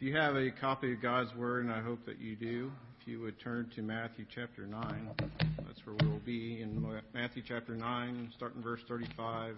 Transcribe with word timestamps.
If 0.00 0.06
you 0.06 0.16
have 0.16 0.36
a 0.36 0.52
copy 0.52 0.92
of 0.92 1.02
God's 1.02 1.34
Word, 1.34 1.64
and 1.64 1.74
I 1.74 1.80
hope 1.80 2.06
that 2.06 2.20
you 2.20 2.36
do, 2.36 2.70
if 3.00 3.08
you 3.08 3.20
would 3.20 3.40
turn 3.40 3.68
to 3.74 3.82
Matthew 3.82 4.26
chapter 4.32 4.64
9, 4.64 5.10
that's 5.18 5.84
where 5.84 5.96
we 6.00 6.06
will 6.06 6.20
be 6.20 6.62
in 6.62 6.86
Matthew 7.12 7.42
chapter 7.44 7.74
9, 7.74 8.32
starting 8.36 8.62
verse 8.62 8.78
35 8.86 9.56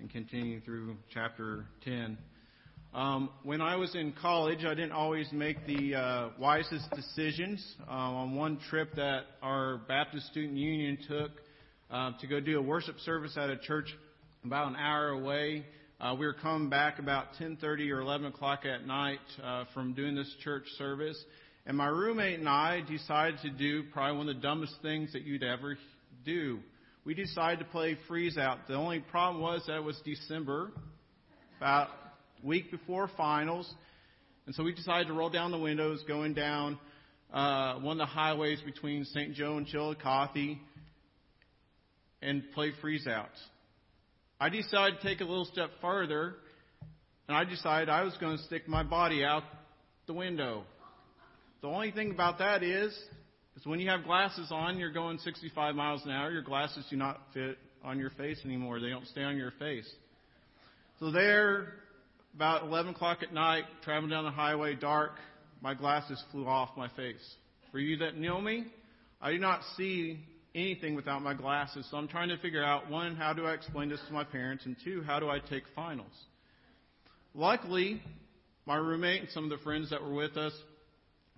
and 0.00 0.10
continuing 0.10 0.62
through 0.62 0.96
chapter 1.14 1.64
10. 1.84 2.18
Um, 2.92 3.30
when 3.44 3.60
I 3.60 3.76
was 3.76 3.94
in 3.94 4.14
college, 4.20 4.64
I 4.64 4.74
didn't 4.74 4.90
always 4.90 5.28
make 5.30 5.64
the 5.64 5.94
uh, 5.94 6.28
wisest 6.40 6.90
decisions. 6.90 7.64
Uh, 7.88 7.92
on 7.92 8.34
one 8.34 8.58
trip 8.68 8.96
that 8.96 9.26
our 9.42 9.80
Baptist 9.86 10.26
Student 10.26 10.58
Union 10.58 10.98
took 11.06 11.30
uh, 11.92 12.10
to 12.20 12.26
go 12.26 12.40
do 12.40 12.58
a 12.58 12.62
worship 12.62 12.98
service 12.98 13.36
at 13.36 13.48
a 13.48 13.58
church 13.58 13.96
about 14.44 14.66
an 14.66 14.74
hour 14.74 15.10
away, 15.10 15.64
uh, 15.98 16.14
we 16.18 16.26
were 16.26 16.34
coming 16.34 16.68
back 16.68 16.98
about 16.98 17.28
10:30 17.40 17.90
or 17.90 18.00
11 18.00 18.26
o'clock 18.26 18.66
at 18.66 18.86
night 18.86 19.18
uh, 19.42 19.64
from 19.72 19.94
doing 19.94 20.14
this 20.14 20.30
church 20.44 20.64
service, 20.76 21.18
and 21.64 21.74
my 21.74 21.86
roommate 21.86 22.38
and 22.38 22.48
I 22.48 22.82
decided 22.82 23.40
to 23.40 23.50
do 23.50 23.84
probably 23.94 24.18
one 24.18 24.28
of 24.28 24.36
the 24.36 24.42
dumbest 24.42 24.74
things 24.82 25.14
that 25.14 25.22
you'd 25.22 25.42
ever 25.42 25.78
do. 26.24 26.60
We 27.06 27.14
decided 27.14 27.60
to 27.60 27.64
play 27.70 27.96
freeze 28.06 28.36
out. 28.36 28.68
The 28.68 28.74
only 28.74 29.00
problem 29.00 29.42
was 29.42 29.64
that 29.68 29.76
it 29.76 29.84
was 29.84 29.98
December, 30.04 30.70
about 31.56 31.88
week 32.42 32.70
before 32.70 33.08
finals, 33.16 33.72
and 34.44 34.54
so 34.54 34.64
we 34.64 34.74
decided 34.74 35.08
to 35.08 35.14
roll 35.14 35.30
down 35.30 35.50
the 35.50 35.58
windows 35.58 36.04
going 36.06 36.34
down 36.34 36.78
uh, 37.32 37.76
one 37.76 37.98
of 37.98 38.06
the 38.06 38.12
highways 38.12 38.60
between 38.60 39.04
St. 39.06 39.32
Joe 39.32 39.56
and 39.56 39.66
Chillicothe 39.66 40.58
and 42.20 42.42
play 42.52 42.72
freeze 42.82 43.06
out. 43.06 43.30
I 44.38 44.50
decided 44.50 45.00
to 45.00 45.02
take 45.02 45.20
a 45.22 45.24
little 45.24 45.46
step 45.46 45.70
further, 45.80 46.34
and 47.26 47.34
I 47.36 47.44
decided 47.44 47.88
I 47.88 48.02
was 48.02 48.14
going 48.18 48.36
to 48.36 48.42
stick 48.44 48.68
my 48.68 48.82
body 48.82 49.24
out 49.24 49.44
the 50.06 50.12
window. 50.12 50.64
The 51.62 51.68
only 51.68 51.90
thing 51.90 52.10
about 52.10 52.38
that 52.38 52.62
is, 52.62 52.92
is 53.56 53.64
when 53.64 53.80
you 53.80 53.88
have 53.88 54.04
glasses 54.04 54.48
on, 54.50 54.78
you're 54.78 54.92
going 54.92 55.18
65 55.18 55.74
miles 55.74 56.04
an 56.04 56.10
hour. 56.10 56.30
Your 56.30 56.42
glasses 56.42 56.84
do 56.90 56.96
not 56.96 57.18
fit 57.32 57.56
on 57.82 57.98
your 57.98 58.10
face 58.10 58.38
anymore. 58.44 58.78
They 58.78 58.90
don't 58.90 59.06
stay 59.06 59.22
on 59.22 59.38
your 59.38 59.52
face. 59.52 59.90
So 61.00 61.10
there, 61.10 61.72
about 62.34 62.64
11 62.64 62.94
o'clock 62.94 63.22
at 63.22 63.32
night, 63.32 63.64
traveling 63.84 64.10
down 64.10 64.24
the 64.24 64.30
highway, 64.30 64.74
dark, 64.74 65.12
my 65.62 65.72
glasses 65.72 66.22
flew 66.30 66.46
off 66.46 66.76
my 66.76 66.88
face. 66.88 67.24
For 67.72 67.78
you 67.78 67.96
that 67.98 68.18
know 68.18 68.38
me, 68.38 68.66
I 69.22 69.32
do 69.32 69.38
not 69.38 69.62
see 69.78 70.20
anything 70.56 70.94
without 70.94 71.22
my 71.22 71.34
glasses. 71.34 71.86
So 71.90 71.98
I'm 71.98 72.08
trying 72.08 72.30
to 72.30 72.38
figure 72.38 72.64
out 72.64 72.90
one, 72.90 73.14
how 73.14 73.32
do 73.32 73.44
I 73.44 73.52
explain 73.52 73.90
this 73.90 74.00
to 74.08 74.12
my 74.12 74.24
parents? 74.24 74.64
And 74.64 74.74
two, 74.82 75.02
how 75.02 75.20
do 75.20 75.28
I 75.28 75.38
take 75.38 75.64
finals? 75.74 76.12
Luckily, 77.34 78.02
my 78.64 78.76
roommate 78.76 79.20
and 79.20 79.30
some 79.30 79.44
of 79.44 79.50
the 79.50 79.62
friends 79.62 79.90
that 79.90 80.02
were 80.02 80.14
with 80.14 80.36
us 80.36 80.52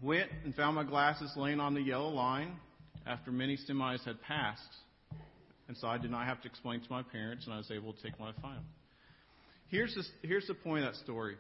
went 0.01 0.31
and 0.45 0.55
found 0.55 0.77
my 0.77 0.85
glasses 0.85 1.33
laying 1.37 1.59
on 1.59 1.75
the 1.75 1.81
yellow 1.81 2.09
line 2.09 2.57
after 3.07 3.33
many 3.33 3.59
semis 3.69 4.05
had 4.05 4.23
passed. 4.23 4.63
And 5.67 5.77
so 5.77 5.89
I 5.89 5.99
did 5.99 6.11
not 6.11 6.25
have 6.27 6.41
to 6.43 6.49
explain 6.49 6.81
to 6.81 6.87
my 6.89 7.03
parents, 7.03 7.45
and 7.45 7.55
I 7.55 7.59
was 7.59 7.71
able 7.71 7.93
to 7.93 8.03
take 8.03 8.19
my 8.19 8.33
final. 8.41 8.63
Here's 9.67 9.95
the, 9.95 10.27
here's 10.27 10.47
the 10.47 10.55
point 10.55 10.85
of 10.85 10.93
that 10.93 11.01
story. 11.01 11.37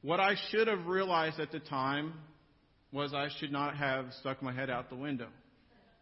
What 0.00 0.20
I 0.20 0.36
should 0.50 0.68
have 0.68 0.86
realized 0.86 1.40
at 1.40 1.50
the 1.50 1.60
time 1.60 2.14
was 2.92 3.12
I 3.12 3.28
should 3.40 3.52
not 3.52 3.76
have 3.76 4.06
stuck 4.20 4.42
my 4.42 4.52
head 4.52 4.70
out 4.70 4.88
the 4.88 4.96
window. 4.96 5.28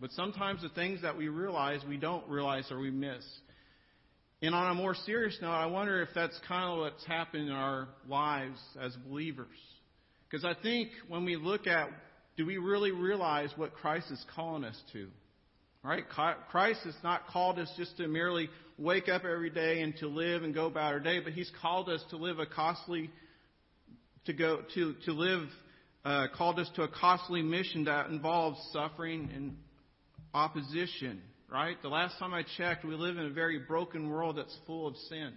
But 0.02 0.10
sometimes 0.10 0.62
the 0.62 0.68
things 0.68 1.02
that 1.02 1.16
we 1.16 1.28
realize, 1.28 1.80
we 1.88 1.96
don't 1.96 2.28
realize 2.28 2.66
or 2.72 2.80
we 2.80 2.90
miss. 2.90 3.24
And 4.42 4.52
on 4.52 4.72
a 4.72 4.74
more 4.74 4.96
serious 4.96 5.38
note, 5.40 5.52
I 5.52 5.66
wonder 5.66 6.02
if 6.02 6.08
that's 6.12 6.36
kind 6.48 6.72
of 6.72 6.78
what's 6.80 7.06
happened 7.06 7.46
in 7.46 7.54
our 7.54 7.86
lives 8.08 8.58
as 8.80 8.96
believers. 9.06 9.46
Because 10.28 10.44
I 10.44 10.60
think 10.60 10.88
when 11.06 11.24
we 11.24 11.36
look 11.36 11.68
at, 11.68 11.88
do 12.36 12.44
we 12.44 12.56
really 12.56 12.90
realize 12.90 13.50
what 13.54 13.74
Christ 13.74 14.10
is 14.10 14.22
calling 14.34 14.64
us 14.64 14.76
to? 14.92 15.06
Right? 15.84 16.02
Christ 16.50 16.80
has 16.82 16.96
not 17.04 17.28
called 17.28 17.60
us 17.60 17.72
just 17.76 17.96
to 17.98 18.08
merely 18.08 18.50
wake 18.78 19.08
up 19.08 19.24
every 19.24 19.50
day 19.50 19.82
and 19.82 19.96
to 19.98 20.08
live 20.08 20.42
and 20.42 20.52
go 20.52 20.66
about 20.66 20.92
our 20.92 21.00
day, 21.00 21.20
but 21.20 21.32
He's 21.32 21.50
called 21.62 21.88
us 21.88 22.02
to 22.10 22.16
live 22.16 22.40
a 22.40 22.46
costly, 22.46 23.08
to 24.24 24.32
go, 24.32 24.62
to, 24.74 24.96
to 25.04 25.12
live, 25.12 25.48
uh, 26.04 26.26
called 26.34 26.58
us 26.58 26.68
to 26.74 26.82
a 26.82 26.88
costly 26.88 27.42
mission 27.42 27.84
that 27.84 28.10
involves 28.10 28.58
suffering 28.72 29.30
and 29.32 29.56
opposition, 30.34 31.20
right? 31.50 31.76
The 31.82 31.88
last 31.88 32.18
time 32.18 32.32
I 32.34 32.44
checked, 32.56 32.84
we 32.84 32.94
live 32.94 33.18
in 33.18 33.26
a 33.26 33.30
very 33.30 33.58
broken 33.58 34.08
world 34.08 34.36
that's 34.38 34.56
full 34.66 34.86
of 34.86 34.96
sin, 35.08 35.32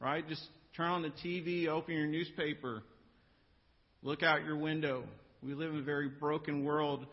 right? 0.00 0.26
Just 0.28 0.42
turn 0.76 0.88
on 0.88 1.02
the 1.02 1.12
TV, 1.24 1.68
open 1.68 1.94
your 1.94 2.06
newspaper, 2.06 2.82
look 4.02 4.22
out 4.22 4.44
your 4.44 4.56
window. 4.56 5.04
We 5.42 5.54
live 5.54 5.72
in 5.72 5.80
a 5.80 5.82
very 5.82 6.08
broken 6.08 6.64
world. 6.64 7.06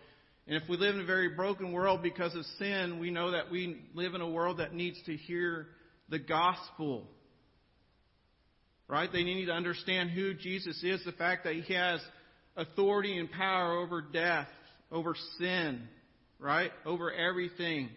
And 0.47 0.61
if 0.61 0.67
we 0.69 0.77
live 0.77 0.95
in 0.95 1.01
a 1.01 1.05
very 1.05 1.29
broken 1.29 1.71
world 1.71 2.01
because 2.03 2.35
of 2.35 2.45
sin, 2.57 2.99
we 2.99 3.09
know 3.09 3.31
that 3.31 3.51
we 3.51 3.81
live 3.93 4.15
in 4.15 4.21
a 4.21 4.29
world 4.29 4.57
that 4.57 4.73
needs 4.73 5.01
to 5.05 5.15
hear 5.15 5.67
the 6.09 6.19
gospel. 6.19 7.05
Right? 8.87 9.09
They 9.11 9.23
need 9.23 9.45
to 9.45 9.53
understand 9.53 10.11
who 10.11 10.33
Jesus 10.33 10.81
is, 10.83 11.03
the 11.05 11.11
fact 11.13 11.43
that 11.43 11.55
he 11.55 11.73
has 11.73 11.99
authority 12.55 13.17
and 13.17 13.29
power 13.31 13.77
over 13.77 14.01
death, 14.01 14.47
over 14.91 15.15
sin, 15.37 15.87
right? 16.39 16.71
Over 16.85 17.11
everything, 17.11 17.89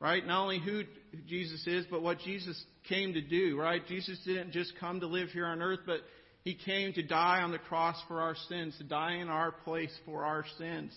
right? 0.00 0.24
Not 0.26 0.42
only 0.42 0.60
who 0.60 0.82
Jesus 1.28 1.66
is, 1.66 1.84
but 1.90 2.02
what 2.02 2.18
Jesus 2.20 2.62
came 2.88 3.14
to 3.14 3.20
do, 3.20 3.58
right? 3.58 3.86
Jesus 3.86 4.18
didn't 4.24 4.52
just 4.52 4.72
come 4.78 5.00
to 5.00 5.06
live 5.06 5.28
here 5.30 5.46
on 5.46 5.62
earth, 5.62 5.80
but 5.86 6.00
he 6.44 6.54
came 6.54 6.92
to 6.92 7.02
die 7.02 7.42
on 7.42 7.50
the 7.50 7.58
cross 7.58 7.96
for 8.06 8.20
our 8.20 8.36
sins, 8.48 8.76
to 8.78 8.84
die 8.84 9.14
in 9.14 9.28
our 9.28 9.50
place 9.50 9.92
for 10.04 10.24
our 10.24 10.44
sins. 10.58 10.92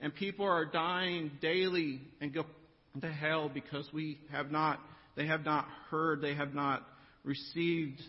And 0.00 0.14
people 0.14 0.46
are 0.46 0.64
dying 0.64 1.32
daily 1.40 2.00
and 2.20 2.32
go 2.32 2.44
to 3.00 3.12
hell 3.12 3.50
because 3.52 3.88
we 3.92 4.18
have 4.30 4.50
not, 4.50 4.80
they 5.16 5.26
have 5.26 5.44
not 5.44 5.66
heard, 5.90 6.20
they 6.20 6.34
have 6.34 6.54
not 6.54 6.82
received 7.24 8.00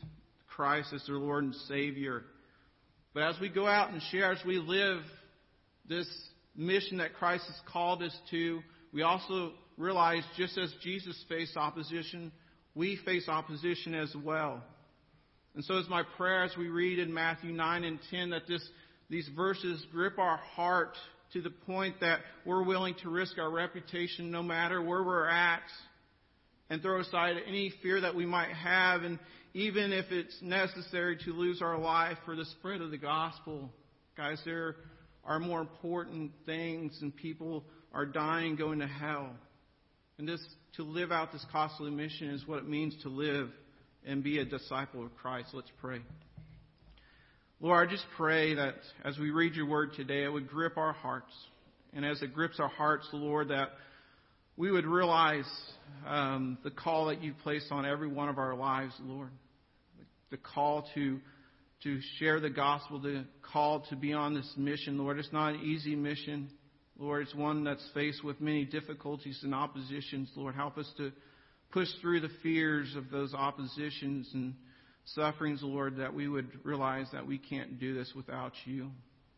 Christ 0.56 0.94
as 0.94 1.04
their 1.08 1.18
Lord 1.18 1.46
and 1.46 1.56
Savior. 1.68 2.24
But 3.14 3.24
as 3.24 3.40
we 3.40 3.50
go 3.50 3.68
out 3.68 3.92
and 3.92 4.02
share, 4.12 4.32
as 4.32 4.44
we 4.46 4.58
live 4.58 5.02
this 5.88 6.08
mission 6.56 6.98
that 6.98 7.14
Christ 7.14 7.46
has 7.48 7.60
called 7.72 8.04
us 8.04 8.16
to, 8.32 8.62
we 8.92 9.02
also 9.02 9.54
realize 9.78 10.24
just 10.38 10.58
as 10.58 10.74
Jesus 10.82 11.16
faced 11.28 11.58
opposition, 11.58 12.32
we 12.76 13.00
face 13.06 13.28
opposition 13.28 13.94
as 13.96 14.14
well. 14.24 14.64
And 15.56 15.64
so, 15.64 15.78
as 15.78 15.88
my 15.88 16.04
prayer 16.18 16.44
as 16.44 16.56
we 16.58 16.68
read 16.68 17.00
in 17.00 17.14
Matthew 17.14 17.52
9 17.52 17.84
and 17.84 18.00
10 18.10 18.32
that 18.32 18.48
this, 18.48 18.68
these 19.10 19.30
verses 19.36 19.86
grip 19.92 20.18
our 20.18 20.38
heart 20.38 20.96
to 21.34 21.42
the 21.42 21.52
point 21.52 22.00
that 22.02 22.20
we're 22.46 22.64
willing 22.64 22.96
to 23.04 23.10
risk 23.10 23.38
our 23.38 23.52
reputation 23.52 24.32
no 24.32 24.42
matter 24.42 24.82
where 24.82 25.04
we're 25.04 25.28
at 25.28 25.62
and 26.70 26.82
throw 26.82 27.00
aside 27.02 27.36
any 27.48 27.72
fear 27.84 28.02
that 28.02 28.16
we 28.16 28.26
might 28.26 28.52
have, 28.54 29.04
and 29.04 29.20
even 29.54 29.92
if 29.92 30.12
it's 30.12 30.36
necessary 30.42 31.18
to 31.26 31.32
lose 31.32 31.62
our 31.62 31.78
life 31.78 32.18
for 32.26 32.36
the 32.36 32.46
spread 32.46 32.82
of 32.82 32.90
the 32.90 32.98
gospel. 32.98 33.70
Guys, 34.18 34.40
there 34.46 34.76
are 35.26 35.40
more 35.40 35.62
important 35.62 36.32
things, 36.46 36.98
and 37.02 37.16
people 37.16 37.64
are 37.94 38.06
dying, 38.06 38.56
going 38.56 38.80
to 38.80 38.88
hell. 38.88 39.30
And 40.18 40.28
this, 40.28 40.44
to 40.76 40.84
live 40.84 41.12
out 41.12 41.32
this 41.32 41.46
costly 41.52 41.92
mission 41.92 42.30
is 42.30 42.48
what 42.48 42.60
it 42.60 42.68
means 42.68 42.96
to 43.04 43.10
live 43.10 43.50
and 44.06 44.24
be 44.24 44.40
a 44.40 44.46
disciple 44.46 45.06
of 45.06 45.16
Christ. 45.16 45.50
Let's 45.54 45.72
pray. 45.82 46.00
Lord, 47.62 47.88
I 47.88 47.92
just 47.92 48.06
pray 48.18 48.56
that 48.56 48.76
as 49.06 49.18
we 49.18 49.32
read 49.32 49.56
your 49.56 49.68
word 49.68 49.94
today, 49.96 50.24
it 50.24 50.30
would 50.30 50.50
grip 50.50 50.78
our 50.78 50.94
hearts. 50.94 51.32
And 51.94 52.06
as 52.06 52.22
it 52.22 52.34
grips 52.34 52.60
our 52.60 52.68
hearts, 52.68 53.08
Lord, 53.14 53.50
that 53.50 53.70
we 54.58 54.70
would 54.70 54.86
realize 54.86 55.50
um, 56.06 56.58
the 56.64 56.72
call 56.72 57.08
that 57.08 57.24
you've 57.24 57.38
placed 57.40 57.72
on 57.72 57.86
every 57.86 58.08
one 58.08 58.30
of 58.30 58.38
our 58.38 58.56
lives, 58.56 58.94
Lord. 59.02 59.30
The 60.30 60.38
call 60.38 60.88
to 60.96 61.20
to 61.84 62.00
share 62.18 62.40
the 62.40 62.50
gospel, 62.50 63.00
the 63.00 63.26
call 63.52 63.82
to 63.90 63.96
be 63.96 64.14
on 64.14 64.34
this 64.34 64.52
mission, 64.58 64.98
Lord. 64.98 65.20
It's 65.20 65.34
not 65.34 65.54
an 65.54 65.62
easy 65.62 65.96
mission. 65.96 66.50
Lord, 66.98 67.24
it's 67.24 67.36
one 67.36 67.64
that's 67.64 67.86
faced 67.94 68.24
with 68.24 68.40
many 68.40 68.66
difficulties 68.66 69.40
and 69.44 69.54
oppositions. 69.54 70.30
Lord, 70.36 70.56
help 70.56 70.78
us 70.78 70.90
to 70.98 71.12
push 71.72 71.88
through 72.02 72.22
the 72.22 72.30
fears 72.42 72.96
of 72.96 73.10
those 73.10 73.34
oppositions 73.34 74.30
and 74.34 74.54
sufferings, 75.06 75.62
Lord, 75.64 75.98
that 75.98 76.14
we 76.14 76.28
would 76.28 76.48
realize 76.64 77.08
that 77.12 77.26
we 77.26 77.38
can't 77.38 77.80
do 77.80 77.94
this 77.94 78.14
without 78.16 78.54
you. 78.66 78.92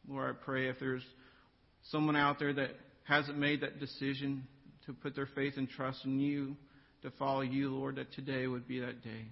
Lord, 0.07 0.35
I 0.35 0.45
pray 0.45 0.67
if 0.67 0.79
there's 0.79 1.05
someone 1.91 2.15
out 2.15 2.39
there 2.39 2.53
that 2.53 2.71
hasn't 3.03 3.37
made 3.37 3.61
that 3.61 3.79
decision 3.79 4.47
to 4.85 4.93
put 4.93 5.15
their 5.15 5.29
faith 5.33 5.53
and 5.57 5.69
trust 5.69 6.03
in 6.05 6.19
you, 6.19 6.55
to 7.01 7.11
follow 7.11 7.41
you, 7.41 7.69
Lord, 7.69 7.95
that 7.95 8.11
today 8.13 8.47
would 8.47 8.67
be 8.67 8.79
that 8.81 9.03
day. 9.03 9.25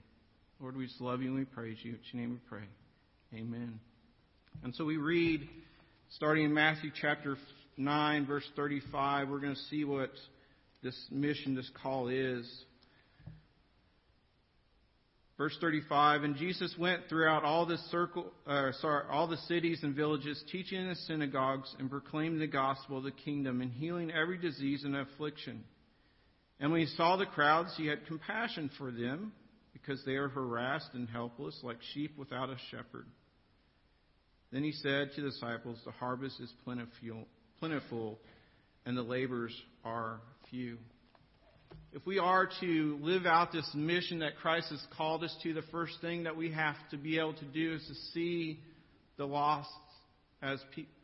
Lord, 0.60 0.77
we 0.77 0.86
just 0.88 1.01
love 1.01 1.21
you 1.21 1.27
and 1.27 1.38
we 1.38 1.45
praise 1.45 1.77
you. 1.83 1.92
In 1.92 2.00
your 2.12 2.21
name 2.21 2.31
we 2.31 2.50
pray. 2.50 2.63
Amen. 3.35 3.80
And 4.63 4.75
so 4.75 4.85
we 4.85 4.97
read, 4.97 5.50
starting 6.18 6.45
in 6.45 6.53
Matthew 6.53 6.91
chapter 7.01 7.35
9, 7.77 8.27
verse 8.27 8.47
35, 8.56 9.27
we're 9.27 9.39
going 9.39 9.56
to 9.56 9.62
see 9.71 9.85
what 9.85 10.12
this 10.83 10.95
mission, 11.09 11.56
this 11.56 11.69
call 11.81 12.09
is. 12.09 12.47
Verse 15.35 15.57
35, 15.59 16.24
and 16.24 16.35
Jesus 16.35 16.75
went 16.77 17.09
throughout 17.09 17.44
all 17.44 17.65
the 17.65 17.77
circle, 17.89 18.31
uh, 18.45 18.71
sorry, 18.81 19.06
all 19.09 19.27
the 19.27 19.38
cities 19.47 19.79
and 19.81 19.95
villages, 19.95 20.44
teaching 20.51 20.79
in 20.79 20.89
the 20.89 20.95
synagogues 20.95 21.74
and 21.79 21.89
proclaiming 21.89 22.38
the 22.38 22.45
gospel 22.45 23.00
of 23.00 23.03
the 23.03 23.12
kingdom 23.12 23.62
and 23.62 23.71
healing 23.71 24.12
every 24.12 24.38
disease 24.38 24.83
and 24.83 24.95
affliction. 24.95 25.63
And 26.59 26.71
when 26.71 26.81
he 26.81 26.88
saw 26.88 27.18
the 27.18 27.25
crowds, 27.25 27.74
he 27.77 27.88
had 27.88 28.06
compassion 28.06 28.69
for 28.77 28.91
them 28.91 29.33
because 29.74 30.06
they 30.06 30.13
are 30.13 30.29
harassed 30.29 30.91
and 30.94 31.09
helpless 31.09 31.59
like 31.63 31.77
sheep 31.94 32.15
without 32.15 32.51
a 32.51 32.57
shepherd. 32.69 33.07
Then 34.53 34.63
he 34.63 34.71
said 34.71 35.09
to 35.15 35.21
the 35.21 35.31
disciples, 35.31 35.79
the 35.83 35.91
harvest 35.91 36.39
is 36.39 36.53
plentiful, 36.63 37.25
plentiful 37.59 38.19
and 38.85 38.95
the 38.95 39.01
laborers 39.01 39.53
are 39.83 40.19
few. 40.51 40.77
If 41.91 42.05
we 42.05 42.19
are 42.19 42.47
to 42.61 43.00
live 43.01 43.25
out 43.25 43.51
this 43.51 43.67
mission 43.73 44.19
that 44.19 44.38
Christ 44.38 44.69
has 44.69 44.85
called 44.95 45.23
us 45.23 45.35
to, 45.41 45.55
the 45.55 45.63
first 45.71 45.94
thing 46.01 46.23
that 46.23 46.38
we 46.38 46.51
have 46.51 46.75
to 46.91 46.97
be 46.97 47.17
able 47.17 47.33
to 47.33 47.45
do 47.45 47.73
is 47.73 47.85
to 47.88 47.95
see 48.13 48.59
the 49.17 49.25
lost 49.25 49.69
as 50.44 50.59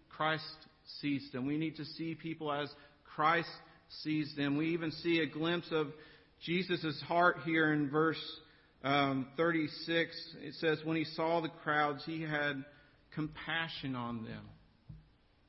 Christ 0.10 0.44
sees 1.02 1.28
them. 1.34 1.48
We 1.48 1.58
need 1.58 1.78
to 1.78 1.86
see 1.86 2.14
people 2.14 2.52
as 2.52 2.70
Christ 3.16 3.50
sees 4.04 4.32
them. 4.38 4.58
We 4.58 4.68
even 4.74 4.92
see 4.92 5.22
a 5.22 5.26
glimpse 5.26 5.70
of 5.72 5.88
Jesus' 6.46 7.02
heart 7.08 7.38
here 7.46 7.74
in 7.74 7.90
verse 7.90 8.22
um, 8.84 9.28
36. 9.38 10.36
It 10.42 10.54
says, 10.56 10.80
When 10.84 10.98
he 10.98 11.06
saw 11.06 11.42
the 11.42 11.50
crowds, 11.64 12.04
he 12.06 12.22
had 12.22 12.64
compassion 13.20 13.98
on 13.98 14.24
them. 14.24 14.46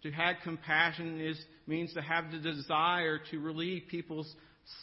To 0.02 0.10
have 0.10 0.36
compassion 0.42 1.20
is, 1.20 1.40
means 1.68 1.94
to 1.94 2.02
have 2.02 2.32
the 2.32 2.38
desire 2.38 3.20
to 3.30 3.38
relieve 3.38 3.84
people's 3.88 4.34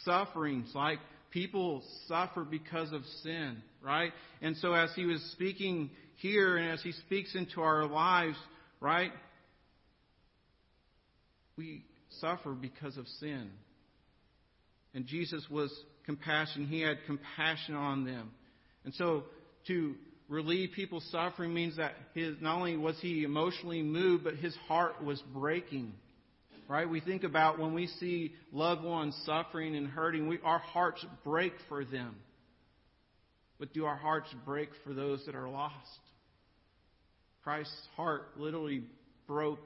sufferings, 0.04 0.70
like 0.74 0.98
people 1.30 1.82
suffer 2.06 2.44
because 2.44 2.92
of 2.92 3.02
sin, 3.22 3.58
right? 3.82 4.12
And 4.40 4.56
so 4.56 4.72
as 4.72 4.90
he 4.96 5.04
was 5.04 5.20
speaking 5.32 5.90
here 6.16 6.56
and 6.56 6.70
as 6.70 6.80
he 6.80 6.92
speaks 6.92 7.34
into 7.34 7.60
our 7.60 7.84
lives, 7.84 8.38
right? 8.80 9.10
We 11.58 11.84
suffer 12.20 12.52
because 12.52 12.96
of 12.96 13.06
sin. 13.20 13.50
And 14.94 15.06
Jesus 15.06 15.44
was 15.50 15.70
compassion. 16.06 16.66
He 16.66 16.80
had 16.80 16.96
compassion 17.06 17.74
on 17.74 18.06
them. 18.06 18.30
And 18.86 18.94
so 18.94 19.24
to 19.66 19.94
relieve 20.28 20.70
people's 20.74 21.06
suffering 21.10 21.52
means 21.54 21.76
that 21.76 21.92
his, 22.14 22.36
not 22.40 22.56
only 22.56 22.76
was 22.76 22.98
he 23.00 23.24
emotionally 23.24 23.82
moved, 23.82 24.24
but 24.24 24.34
his 24.34 24.54
heart 24.68 25.02
was 25.02 25.22
breaking 25.34 25.92
right? 26.68 26.88
We 26.88 27.00
think 27.00 27.24
about 27.24 27.58
when 27.58 27.72
we 27.72 27.86
see 27.86 28.32
loved 28.52 28.84
ones 28.84 29.18
suffering 29.24 29.74
and 29.74 29.88
hurting, 29.88 30.28
we, 30.28 30.38
our 30.44 30.58
hearts 30.58 31.04
break 31.24 31.54
for 31.68 31.84
them. 31.84 32.14
But 33.58 33.72
do 33.72 33.86
our 33.86 33.96
hearts 33.96 34.28
break 34.44 34.68
for 34.84 34.92
those 34.92 35.24
that 35.26 35.34
are 35.34 35.48
lost? 35.48 35.74
Christ's 37.42 37.88
heart 37.96 38.22
literally 38.36 38.84
broke 39.26 39.64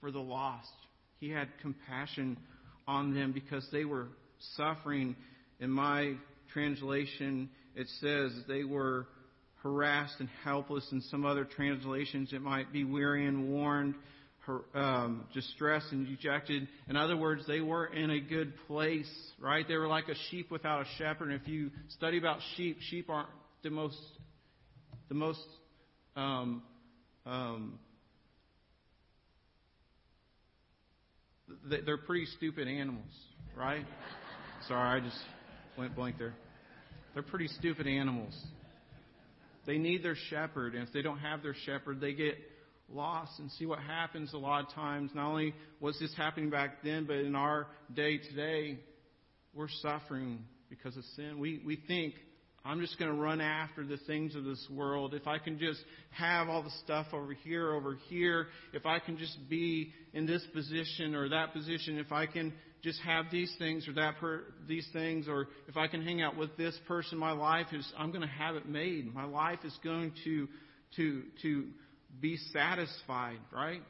for 0.00 0.10
the 0.10 0.18
lost. 0.18 0.72
He 1.20 1.30
had 1.30 1.48
compassion 1.60 2.38
on 2.86 3.14
them 3.14 3.32
because 3.32 3.66
they 3.70 3.84
were 3.84 4.08
suffering. 4.56 5.14
In 5.60 5.70
my 5.70 6.14
translation, 6.52 7.50
it 7.76 7.86
says 8.00 8.32
they 8.48 8.64
were 8.64 9.06
harassed 9.68 10.14
and 10.18 10.28
helpless. 10.44 10.86
In 10.92 11.00
some 11.02 11.24
other 11.24 11.44
translations, 11.44 12.32
it 12.32 12.40
might 12.40 12.72
be 12.72 12.84
weary 12.84 13.26
and 13.26 13.48
worn 13.48 13.94
um, 14.74 15.26
distressed 15.34 15.92
and 15.92 16.06
dejected. 16.06 16.66
In 16.88 16.96
other 16.96 17.16
words, 17.16 17.42
they 17.46 17.60
were 17.60 17.86
in 17.86 18.10
a 18.10 18.20
good 18.20 18.54
place, 18.66 19.10
right? 19.38 19.66
They 19.68 19.76
were 19.76 19.88
like 19.88 20.08
a 20.08 20.14
sheep 20.30 20.50
without 20.50 20.82
a 20.82 20.86
shepherd. 20.96 21.30
And 21.30 21.40
if 21.40 21.46
you 21.46 21.70
study 21.90 22.16
about 22.18 22.38
sheep, 22.56 22.78
sheep 22.88 23.10
aren't 23.10 23.28
the 23.62 23.70
most, 23.70 23.98
the 25.08 25.14
most, 25.14 25.44
um, 26.16 26.62
um, 27.26 27.78
they're 31.68 31.98
pretty 31.98 32.26
stupid 32.36 32.68
animals, 32.68 33.12
right? 33.56 33.84
Sorry, 34.66 35.00
I 35.00 35.04
just 35.04 35.18
went 35.76 35.94
blank 35.94 36.16
there. 36.18 36.34
They're 37.12 37.22
pretty 37.22 37.48
stupid 37.48 37.86
animals. 37.86 38.34
They 39.68 39.76
need 39.76 40.02
their 40.02 40.16
shepherd, 40.30 40.74
and 40.74 40.88
if 40.88 40.94
they 40.94 41.02
don't 41.02 41.18
have 41.18 41.42
their 41.42 41.54
shepherd, 41.66 42.00
they 42.00 42.14
get 42.14 42.36
lost 42.88 43.38
and 43.38 43.52
see 43.52 43.66
what 43.66 43.80
happens 43.80 44.32
a 44.32 44.38
lot 44.38 44.64
of 44.64 44.72
times. 44.72 45.10
Not 45.14 45.28
only 45.28 45.54
was 45.78 45.98
this 46.00 46.10
happening 46.16 46.48
back 46.48 46.82
then, 46.82 47.04
but 47.04 47.16
in 47.16 47.34
our 47.34 47.66
day 47.94 48.16
today, 48.16 48.78
we're 49.52 49.68
suffering 49.82 50.38
because 50.70 50.96
of 50.96 51.04
sin. 51.16 51.38
We, 51.38 51.60
we 51.66 51.76
think, 51.86 52.14
I'm 52.64 52.80
just 52.80 52.98
going 52.98 53.10
to 53.14 53.20
run 53.20 53.42
after 53.42 53.84
the 53.84 53.98
things 54.06 54.34
of 54.34 54.44
this 54.44 54.66
world. 54.70 55.12
If 55.12 55.26
I 55.26 55.36
can 55.36 55.58
just 55.58 55.80
have 56.12 56.48
all 56.48 56.62
the 56.62 56.72
stuff 56.82 57.08
over 57.12 57.34
here, 57.34 57.74
over 57.74 57.98
here, 58.08 58.46
if 58.72 58.86
I 58.86 59.00
can 59.00 59.18
just 59.18 59.36
be 59.50 59.92
in 60.14 60.24
this 60.24 60.42
position 60.54 61.14
or 61.14 61.28
that 61.28 61.52
position, 61.52 61.98
if 61.98 62.10
I 62.10 62.24
can 62.24 62.54
just 62.82 63.00
have 63.00 63.26
these 63.30 63.52
things 63.58 63.88
or 63.88 63.92
that 63.94 64.18
per, 64.18 64.42
these 64.66 64.86
things, 64.92 65.26
or 65.28 65.48
if 65.66 65.76
I 65.76 65.88
can 65.88 66.02
hang 66.02 66.22
out 66.22 66.36
with 66.36 66.56
this 66.56 66.78
person, 66.86 67.18
my 67.18 67.32
life 67.32 67.66
is 67.72 67.90
I'm 67.98 68.10
going 68.10 68.22
to 68.22 68.28
have 68.28 68.54
it 68.54 68.68
made. 68.68 69.12
My 69.12 69.24
life 69.24 69.60
is 69.64 69.76
going 69.82 70.12
to 70.24 70.48
to 70.96 71.22
to 71.42 71.66
be 72.20 72.36
satisfied, 72.52 73.38
right? 73.52 73.82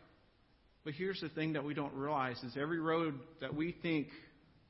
But 0.84 0.94
here's 0.94 1.20
the 1.20 1.28
thing 1.28 1.52
that 1.52 1.64
we 1.64 1.74
don't 1.74 1.94
realize 1.94 2.42
is 2.42 2.56
every 2.58 2.80
road 2.80 3.18
that 3.40 3.54
we 3.54 3.76
think 3.82 4.08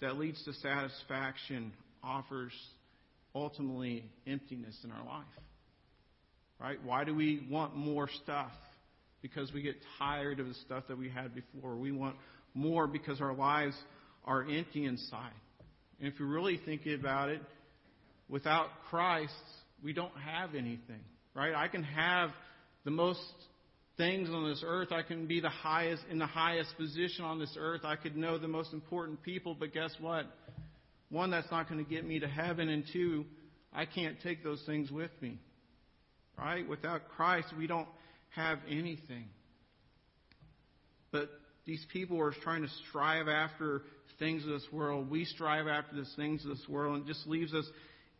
that 0.00 0.18
leads 0.18 0.42
to 0.44 0.52
satisfaction 0.54 1.72
offers 2.02 2.52
ultimately 3.34 4.04
emptiness 4.26 4.76
in 4.84 4.90
our 4.90 5.04
life. 5.04 5.26
Right? 6.60 6.78
Why 6.84 7.04
do 7.04 7.14
we 7.14 7.46
want 7.48 7.76
more 7.76 8.08
stuff? 8.24 8.50
Because 9.22 9.52
we 9.52 9.62
get 9.62 9.76
tired 9.98 10.40
of 10.40 10.48
the 10.48 10.54
stuff 10.54 10.84
that 10.88 10.98
we 10.98 11.08
had 11.08 11.34
before. 11.34 11.76
We 11.76 11.92
want 11.92 12.16
more 12.54 12.86
because 12.86 13.20
our 13.20 13.34
lives 13.34 13.76
are 14.28 14.42
empty 14.42 14.84
inside. 14.84 15.32
And 15.98 16.12
if 16.12 16.20
you 16.20 16.26
really 16.26 16.60
think 16.64 16.82
about 16.86 17.30
it, 17.30 17.40
without 18.28 18.68
Christ, 18.90 19.32
we 19.82 19.92
don't 19.92 20.16
have 20.24 20.54
anything. 20.54 21.00
Right? 21.34 21.54
I 21.54 21.66
can 21.68 21.82
have 21.82 22.30
the 22.84 22.90
most 22.90 23.20
things 23.96 24.28
on 24.28 24.48
this 24.48 24.62
earth. 24.64 24.92
I 24.92 25.02
can 25.02 25.26
be 25.26 25.40
the 25.40 25.48
highest 25.48 26.02
in 26.10 26.18
the 26.18 26.26
highest 26.26 26.76
position 26.76 27.24
on 27.24 27.38
this 27.38 27.56
earth. 27.58 27.80
I 27.84 27.96
could 27.96 28.16
know 28.16 28.38
the 28.38 28.48
most 28.48 28.72
important 28.72 29.22
people, 29.22 29.56
but 29.58 29.72
guess 29.72 29.90
what? 29.98 30.26
One, 31.10 31.30
that's 31.30 31.50
not 31.50 31.68
going 31.68 31.82
to 31.82 31.90
get 31.90 32.06
me 32.06 32.20
to 32.20 32.28
heaven, 32.28 32.68
and 32.68 32.84
two, 32.92 33.24
I 33.72 33.86
can't 33.86 34.20
take 34.22 34.44
those 34.44 34.62
things 34.66 34.90
with 34.90 35.10
me. 35.22 35.38
Right? 36.36 36.68
Without 36.68 37.08
Christ, 37.16 37.48
we 37.56 37.66
don't 37.66 37.88
have 38.36 38.58
anything. 38.68 39.24
But 41.10 41.30
these 41.68 41.84
people 41.92 42.18
are 42.18 42.32
trying 42.42 42.62
to 42.62 42.68
strive 42.88 43.28
after 43.28 43.82
things 44.18 44.42
of 44.44 44.48
this 44.48 44.66
world. 44.72 45.10
We 45.10 45.26
strive 45.26 45.68
after 45.68 45.96
the 45.96 46.06
things 46.16 46.42
of 46.44 46.50
this 46.50 46.66
world, 46.66 46.96
and 46.96 47.04
it 47.04 47.12
just 47.12 47.26
leaves 47.26 47.52
us 47.52 47.66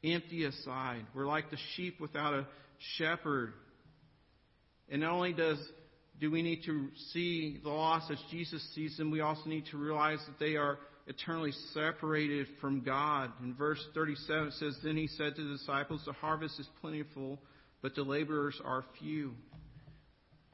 empty 0.05 0.45
aside. 0.45 1.07
We're 1.15 1.27
like 1.27 1.51
the 1.51 1.57
sheep 1.75 1.99
without 1.99 2.35
a 2.35 2.47
shepherd. 2.99 3.55
And 4.91 5.01
not 5.01 5.13
only 5.13 5.33
does 5.33 5.59
do 6.21 6.31
we 6.31 6.43
need 6.43 6.65
to 6.67 6.89
see 7.13 7.59
the 7.63 7.71
lost 7.71 8.11
as 8.11 8.19
Jesus 8.31 8.63
sees 8.75 8.99
them, 8.99 9.11
we 9.11 9.21
also 9.21 9.49
need 9.49 9.65
to 9.71 9.79
realize 9.79 10.19
that 10.27 10.39
they 10.39 10.57
are 10.57 10.79
eternally 11.07 11.53
separated 11.73 12.49
from 12.61 12.83
God. 12.83 13.31
In 13.43 13.55
verse 13.55 13.83
37 13.95 14.49
it 14.49 14.53
says, 14.55 14.77
Then 14.85 14.97
he 14.97 15.07
said 15.07 15.37
to 15.37 15.43
the 15.43 15.57
disciples, 15.57 16.03
The 16.05 16.13
harvest 16.13 16.61
is 16.61 16.69
plentiful, 16.83 17.39
but 17.81 17.95
the 17.95 18.03
laborers 18.03 18.61
are 18.63 18.85
few. 19.01 19.33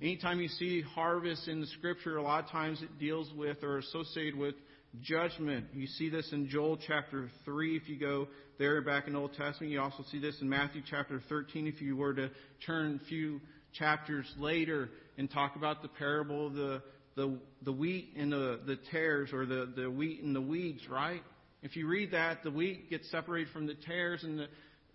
Anytime 0.03 0.41
you 0.41 0.49
see 0.49 0.83
harvest 0.83 1.47
in 1.47 1.61
the 1.61 1.67
scripture, 1.69 2.17
a 2.17 2.23
lot 2.23 2.45
of 2.45 2.51
times 2.51 2.83
it 2.83 2.99
deals 2.99 3.33
with 3.37 3.63
or 3.63 3.79
associated 3.79 4.37
with 4.37 4.57
judgment. 5.03 5.67
You 5.73 5.87
see 5.87 6.09
this 6.09 6.29
in 6.33 6.49
Joel 6.49 6.79
chapter 6.85 7.31
3 7.45 7.77
if 7.77 7.89
you 7.89 7.99
go 7.99 8.27
there 8.59 8.83
back 8.83 9.07
in 9.07 9.13
the 9.13 9.21
Old 9.21 9.35
Testament. 9.35 9.73
You 9.73 9.81
also 9.81 10.05
see 10.11 10.19
this 10.19 10.37
in 10.41 10.49
Matthew 10.49 10.83
chapter 10.89 11.23
13 11.29 11.69
if 11.69 11.81
you 11.81 11.97
were 11.97 12.13
to 12.15 12.31
turn 12.67 13.01
a 13.03 13.09
few 13.09 13.41
chapters 13.73 14.27
later 14.37 14.91
and 15.17 15.31
talk 15.31 15.55
about 15.55 15.83
the 15.83 15.89
parable 15.89 16.49
of 16.49 16.55
the, 16.55 16.83
the, 17.15 17.39
the 17.63 17.73
wheat 17.73 18.15
and 18.17 18.33
the, 18.33 18.61
the 18.67 18.79
tares 18.91 19.33
or 19.33 19.47
the, 19.47 19.73
the 19.77 19.89
wheat 19.89 20.23
and 20.23 20.35
the 20.35 20.41
weeds, 20.41 20.89
right? 20.89 21.23
If 21.63 21.77
you 21.77 21.87
read 21.87 22.11
that, 22.11 22.43
the 22.43 22.51
wheat 22.51 22.91
gets 22.91 23.09
separated 23.13 23.53
from 23.53 23.67
the 23.69 23.75
tares 23.75 24.25
and 24.25 24.41
the, 24.41 24.47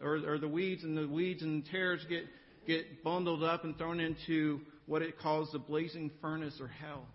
or, 0.01 0.17
or 0.27 0.37
the 0.37 0.47
weeds 0.47 0.83
and 0.83 0.97
the 0.97 1.07
weeds 1.07 1.41
and 1.41 1.63
the 1.63 1.69
tares 1.69 2.05
get, 2.09 2.25
get 2.67 3.01
bundled 3.03 3.43
up 3.43 3.63
and 3.63 3.77
thrown 3.77 4.01
into 4.01 4.59
what 4.89 5.03
it 5.03 5.19
calls 5.19 5.51
the 5.51 5.59
blazing 5.59 6.09
furnace 6.19 6.57
or 6.59 6.67
hell, 6.67 7.05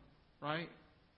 right? 0.41 0.69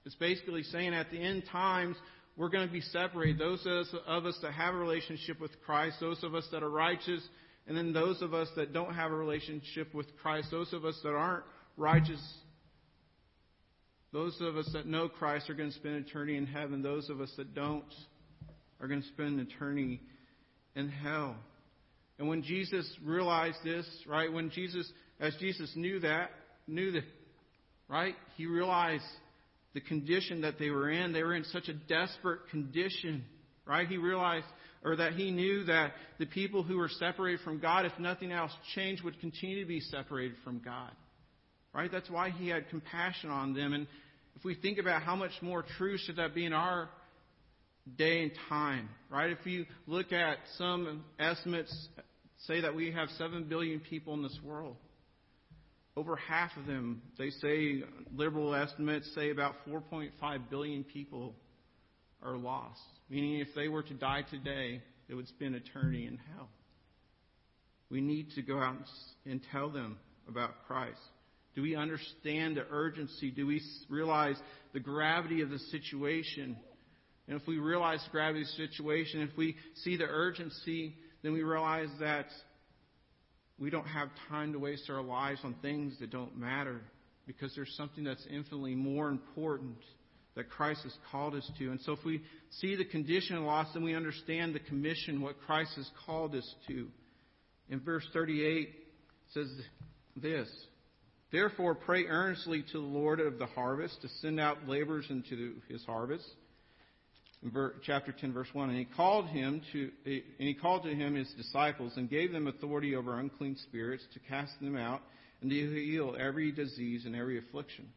It's 0.07 0.15
basically 0.15 0.63
saying 0.63 0.95
at 0.95 1.11
the 1.11 1.19
end 1.19 1.43
times, 1.53 1.97
we're 2.35 2.49
going 2.49 2.67
to 2.67 2.73
be 2.73 2.81
separated. 2.81 3.39
Those 3.39 3.67
of 4.07 4.25
us 4.25 4.39
that 4.41 4.53
have 4.53 4.75
a 4.75 4.79
relationship 4.79 5.39
with 5.39 5.51
Christ, 5.67 5.99
those 6.01 6.25
of 6.25 6.35
us 6.35 6.49
that 6.53 6.63
are 6.63 6.71
righteous, 6.71 7.23
and 7.67 7.77
then 7.77 7.93
those 7.93 8.23
of 8.23 8.33
us 8.33 8.49
that 8.57 8.73
don't 8.73 8.95
have 8.95 9.11
a 9.11 9.15
relationship 9.15 9.93
with 9.93 10.07
Christ, 10.23 10.49
those 10.51 10.73
of 10.73 10.87
us 10.87 10.99
that 11.03 11.11
aren't 11.11 11.45
righteous, 11.77 12.23
those 14.13 14.35
of 14.41 14.57
us 14.57 14.69
that 14.73 14.87
know 14.87 15.11
Christ 15.11 15.51
are 15.51 15.55
going 15.55 15.71
to 15.71 15.77
spend 15.77 16.07
eternity 16.07 16.39
in 16.39 16.47
heaven. 16.47 16.81
Those 16.81 17.11
of 17.11 17.21
us 17.21 17.31
that 17.37 17.55
don't 17.55 17.85
are 18.81 18.89
going 18.89 19.03
to 19.03 19.09
spend 19.09 19.41
eternity 19.41 20.01
in 20.75 20.89
hell. 20.89 21.37
And 22.19 22.29
when 22.29 22.43
Jesus 22.43 22.91
realized 23.05 23.59
this, 23.63 23.87
right, 24.07 24.33
when 24.33 24.49
Jesus, 24.49 24.91
as 25.21 25.35
Jesus 25.39 25.71
knew 25.77 26.01
that, 26.01 26.31
knew 26.67 26.93
that, 26.93 27.05
right, 27.89 28.15
he 28.37 28.47
realized 28.47 29.05
the 29.75 29.81
condition 29.81 30.41
that 30.41 30.59
they 30.59 30.71
were 30.71 30.91
in. 30.91 31.13
They 31.13 31.23
were 31.23 31.35
in 31.35 31.45
such 31.45 31.69
a 31.69 31.75
desperate 31.75 32.49
condition, 32.51 33.25
right? 33.67 33.87
He 33.87 33.99
realized, 33.99 34.47
or 34.83 34.97
that 34.97 35.13
he 35.13 35.31
knew 35.31 35.65
that 35.65 35.93
the 36.19 36.27
people 36.27 36.63
who 36.63 36.79
were 36.79 36.89
separated 36.89 37.41
from 37.41 37.61
God, 37.61 37.85
if 37.85 37.93
nothing 37.99 38.33
else 38.33 38.53
changed, 38.75 39.05
would 39.05 39.21
continue 39.21 39.61
to 39.61 39.69
be 39.69 39.81
separated 39.81 40.37
from 40.45 40.63
God, 40.65 40.91
right? 41.75 41.93
That's 41.93 42.09
why 42.09 42.31
he 42.31 42.49
had 42.49 42.69
compassion 42.71 43.31
on 43.31 43.53
them. 43.53 43.73
And 43.75 43.87
if 44.35 44.45
we 44.45 44.55
think 44.55 44.79
about 44.79 45.03
how 45.03 45.17
much 45.17 45.33
more 45.43 45.65
true 45.77 45.99
should 45.99 46.17
that 46.17 46.35
be 46.35 46.47
in 46.47 46.53
our 46.53 46.89
day 47.99 48.23
and 48.23 48.33
time, 48.49 48.89
right? 49.11 49.31
If 49.31 49.47
you 49.47 49.67
look 49.87 50.13
at 50.13 50.39
some 50.57 51.05
estimates, 51.19 51.89
say 52.47 52.63
that 52.63 52.75
we 52.75 52.93
have 52.93 53.09
7 53.19 53.45
billion 53.45 53.81
people 53.81 54.15
in 54.15 54.23
this 54.23 54.39
world. 54.43 54.77
Over 55.97 56.17
half 56.17 56.51
of 56.59 56.67
them, 56.67 57.01
they 57.19 57.31
say, 57.31 57.83
liberal 58.15 58.55
estimates 58.55 59.11
say 59.15 59.31
about 59.31 59.55
4.5 59.67 60.51
billion 60.51 60.85
people 60.85 61.35
are 62.23 62.37
lost. 62.37 62.81
Meaning, 63.09 63.41
if 63.41 63.49
they 63.55 63.69
were 63.69 63.83
to 63.83 63.95
die 63.95 64.23
today, 64.31 64.83
they 65.09 65.15
would 65.15 65.29
spend 65.29 65.55
eternity 65.55 66.07
in 66.07 66.19
hell. 66.35 66.49
We 67.91 68.01
need 68.01 68.31
to 68.35 68.43
go 68.43 68.59
out 68.59 68.77
and 69.25 69.41
tell 69.53 69.71
them 69.71 69.99
about 70.29 70.67
Christ. 70.67 70.99
Do 71.55 71.63
we 71.63 71.77
understand 71.77 72.57
the 72.57 72.67
urgency? 72.71 73.31
Do 73.31 73.47
we 73.47 73.63
realize 73.89 74.37
the 74.75 74.81
gravity 74.81 75.41
of 75.41 75.49
the 75.49 75.59
situation? 75.59 76.57
And 77.29 77.41
if 77.41 77.47
we 77.47 77.59
realize 77.59 78.01
the 78.05 78.11
gravity 78.11 78.43
of 78.43 78.49
the 78.49 78.67
situation, 78.69 79.23
if 79.23 79.37
we 79.37 79.57
see 79.83 79.97
the 79.97 80.05
urgency, 80.05 80.95
then 81.23 81.33
we 81.33 81.43
realize 81.43 81.89
that 82.01 82.27
we 83.59 83.71
don't 83.71 83.87
have 83.87 84.09
time 84.29 84.53
to 84.53 84.59
waste 84.59 84.91
our 84.91 85.03
lives 85.03 85.41
on 85.45 85.55
things 85.63 85.99
that 86.01 86.11
don't 86.11 86.37
matter 86.37 86.81
because 87.27 87.53
there's 87.55 87.75
something 87.77 88.05
that's 88.05 88.27
infinitely 88.31 88.75
more 88.75 89.09
important 89.09 89.79
that 90.35 90.51
Christ 90.51 90.83
has 90.85 90.95
called 91.11 91.35
us 91.35 91.51
to. 91.59 91.71
And 91.71 91.81
so 91.81 91.93
if 91.93 92.05
we 92.05 92.23
see 92.61 92.77
the 92.77 92.85
condition 92.85 93.37
of 93.37 93.45
loss, 93.45 93.69
then 93.73 93.83
we 93.83 93.95
understand 93.95 94.55
the 94.55 94.61
commission, 94.61 95.23
what 95.23 95.41
Christ 95.47 95.73
has 95.77 95.91
called 96.05 96.35
us 96.35 96.55
to. 96.69 96.89
In 97.71 97.81
verse 97.81 98.07
38 98.13 98.69
says 99.33 99.49
this 100.15 100.49
Therefore, 101.33 101.75
pray 101.75 102.05
earnestly 102.05 102.63
to 102.73 102.79
the 102.79 102.87
Lord 102.87 103.19
of 103.19 103.39
the 103.39 103.47
harvest 103.47 104.03
to 104.03 104.09
send 104.21 104.39
out 104.39 104.69
laborers 104.69 105.07
into 105.11 105.55
his 105.69 105.83
harvest 105.85 106.29
chapter 107.83 108.13
10, 108.13 108.33
verse 108.33 108.49
1. 108.53 108.71
And 108.71 108.79
he 108.79 108.85
called 108.85 109.27
him 109.29 109.63
to, 109.73 109.91
and 110.05 110.23
he 110.39 110.55
called 110.55 110.85
to 110.85 110.95
him 110.95 111.15
his 111.15 111.31
disciples 111.37 111.93
and 111.97 112.09
gave 112.09 112.33
them 112.33 112.47
authority 112.47 112.95
over 112.95 113.19
unclean 113.19 113.57
spirits 113.69 114.05
to 114.15 114.21
cast 114.21 114.59
them 114.61 114.77
out 114.77 115.01
and 115.41 115.51
to 115.51 115.57
heal 115.57 116.17
every 116.19 116.53
disease 116.53 117.05
and 117.05 117.15
every 117.15 117.39
affliction. 117.39 117.89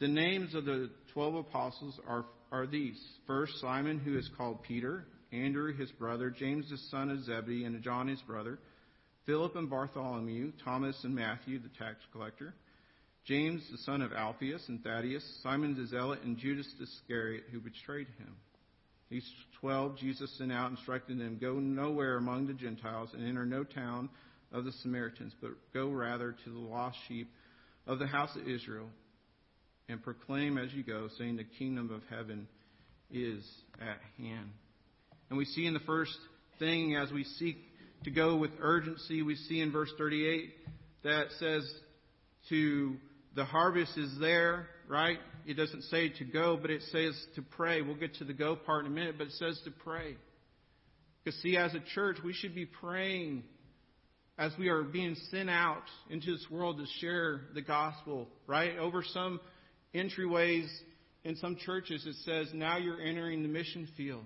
The 0.00 0.08
names 0.08 0.54
of 0.54 0.64
the 0.64 0.90
twelve 1.12 1.34
apostles 1.34 1.98
are, 2.06 2.24
are 2.52 2.66
these. 2.66 3.00
First, 3.26 3.52
Simon, 3.60 3.98
who 3.98 4.16
is 4.16 4.30
called 4.36 4.62
Peter, 4.62 5.04
Andrew, 5.32 5.76
his 5.76 5.90
brother, 5.92 6.30
James, 6.30 6.70
the 6.70 6.78
son 6.90 7.10
of 7.10 7.24
Zebedee, 7.24 7.64
and 7.64 7.82
John, 7.82 8.08
his 8.08 8.20
brother, 8.22 8.58
Philip 9.26 9.56
and 9.56 9.68
Bartholomew, 9.68 10.52
Thomas 10.64 10.96
and 11.04 11.14
Matthew, 11.14 11.58
the 11.58 11.68
tax 11.78 11.96
collector, 12.12 12.54
James, 13.26 13.62
the 13.70 13.78
son 13.78 14.00
of 14.00 14.12
Alphaeus 14.12 14.62
and 14.68 14.82
Thaddeus, 14.82 15.22
Simon 15.42 15.76
the 15.76 15.86
zealot, 15.86 16.20
and 16.22 16.38
Judas 16.38 16.66
the 16.78 16.84
Iscariot, 16.84 17.44
who 17.52 17.60
betrayed 17.60 18.06
him. 18.18 18.34
These 19.10 19.28
twelve 19.60 19.96
Jesus 19.96 20.30
sent 20.36 20.52
out, 20.52 20.70
instructing 20.70 21.18
them, 21.18 21.38
Go 21.40 21.54
nowhere 21.54 22.16
among 22.16 22.46
the 22.46 22.52
Gentiles 22.52 23.10
and 23.14 23.26
enter 23.26 23.46
no 23.46 23.64
town 23.64 24.08
of 24.52 24.64
the 24.64 24.72
Samaritans, 24.82 25.32
but 25.40 25.50
go 25.72 25.90
rather 25.90 26.34
to 26.44 26.50
the 26.50 26.58
lost 26.58 26.96
sheep 27.06 27.30
of 27.86 27.98
the 27.98 28.06
house 28.06 28.34
of 28.36 28.46
Israel 28.46 28.88
and 29.88 30.02
proclaim 30.02 30.58
as 30.58 30.72
you 30.72 30.82
go, 30.82 31.08
saying, 31.18 31.36
The 31.36 31.44
kingdom 31.58 31.90
of 31.90 32.02
heaven 32.14 32.46
is 33.10 33.42
at 33.80 33.98
hand. 34.18 34.50
And 35.30 35.38
we 35.38 35.44
see 35.46 35.66
in 35.66 35.74
the 35.74 35.80
first 35.80 36.16
thing, 36.58 36.96
as 36.96 37.10
we 37.10 37.24
seek 37.24 37.56
to 38.04 38.10
go 38.10 38.36
with 38.36 38.50
urgency, 38.60 39.22
we 39.22 39.34
see 39.34 39.60
in 39.60 39.72
verse 39.72 39.90
38 39.98 40.50
that 41.04 41.26
says, 41.38 41.70
To 42.50 42.96
the 43.34 43.44
harvest 43.44 43.96
is 43.96 44.18
there, 44.20 44.68
right? 44.88 45.18
It 45.48 45.56
doesn't 45.56 45.84
say 45.84 46.10
to 46.10 46.24
go, 46.26 46.58
but 46.60 46.70
it 46.70 46.82
says 46.92 47.18
to 47.36 47.40
pray. 47.40 47.80
We'll 47.80 47.96
get 47.96 48.16
to 48.16 48.24
the 48.24 48.34
go 48.34 48.54
part 48.54 48.84
in 48.84 48.92
a 48.92 48.94
minute, 48.94 49.14
but 49.16 49.28
it 49.28 49.32
says 49.32 49.58
to 49.64 49.70
pray. 49.70 50.14
Because, 51.24 51.40
see, 51.40 51.56
as 51.56 51.72
a 51.74 51.80
church, 51.94 52.18
we 52.22 52.34
should 52.34 52.54
be 52.54 52.66
praying 52.66 53.44
as 54.36 54.52
we 54.58 54.68
are 54.68 54.82
being 54.82 55.16
sent 55.30 55.48
out 55.48 55.84
into 56.10 56.32
this 56.32 56.46
world 56.50 56.76
to 56.76 56.84
share 57.00 57.40
the 57.54 57.62
gospel, 57.62 58.28
right? 58.46 58.76
Over 58.78 59.02
some 59.02 59.40
entryways 59.94 60.68
in 61.24 61.34
some 61.36 61.56
churches, 61.56 62.06
it 62.06 62.16
says, 62.26 62.52
now 62.52 62.76
you're 62.76 63.00
entering 63.00 63.42
the 63.42 63.48
mission 63.48 63.88
field. 63.96 64.24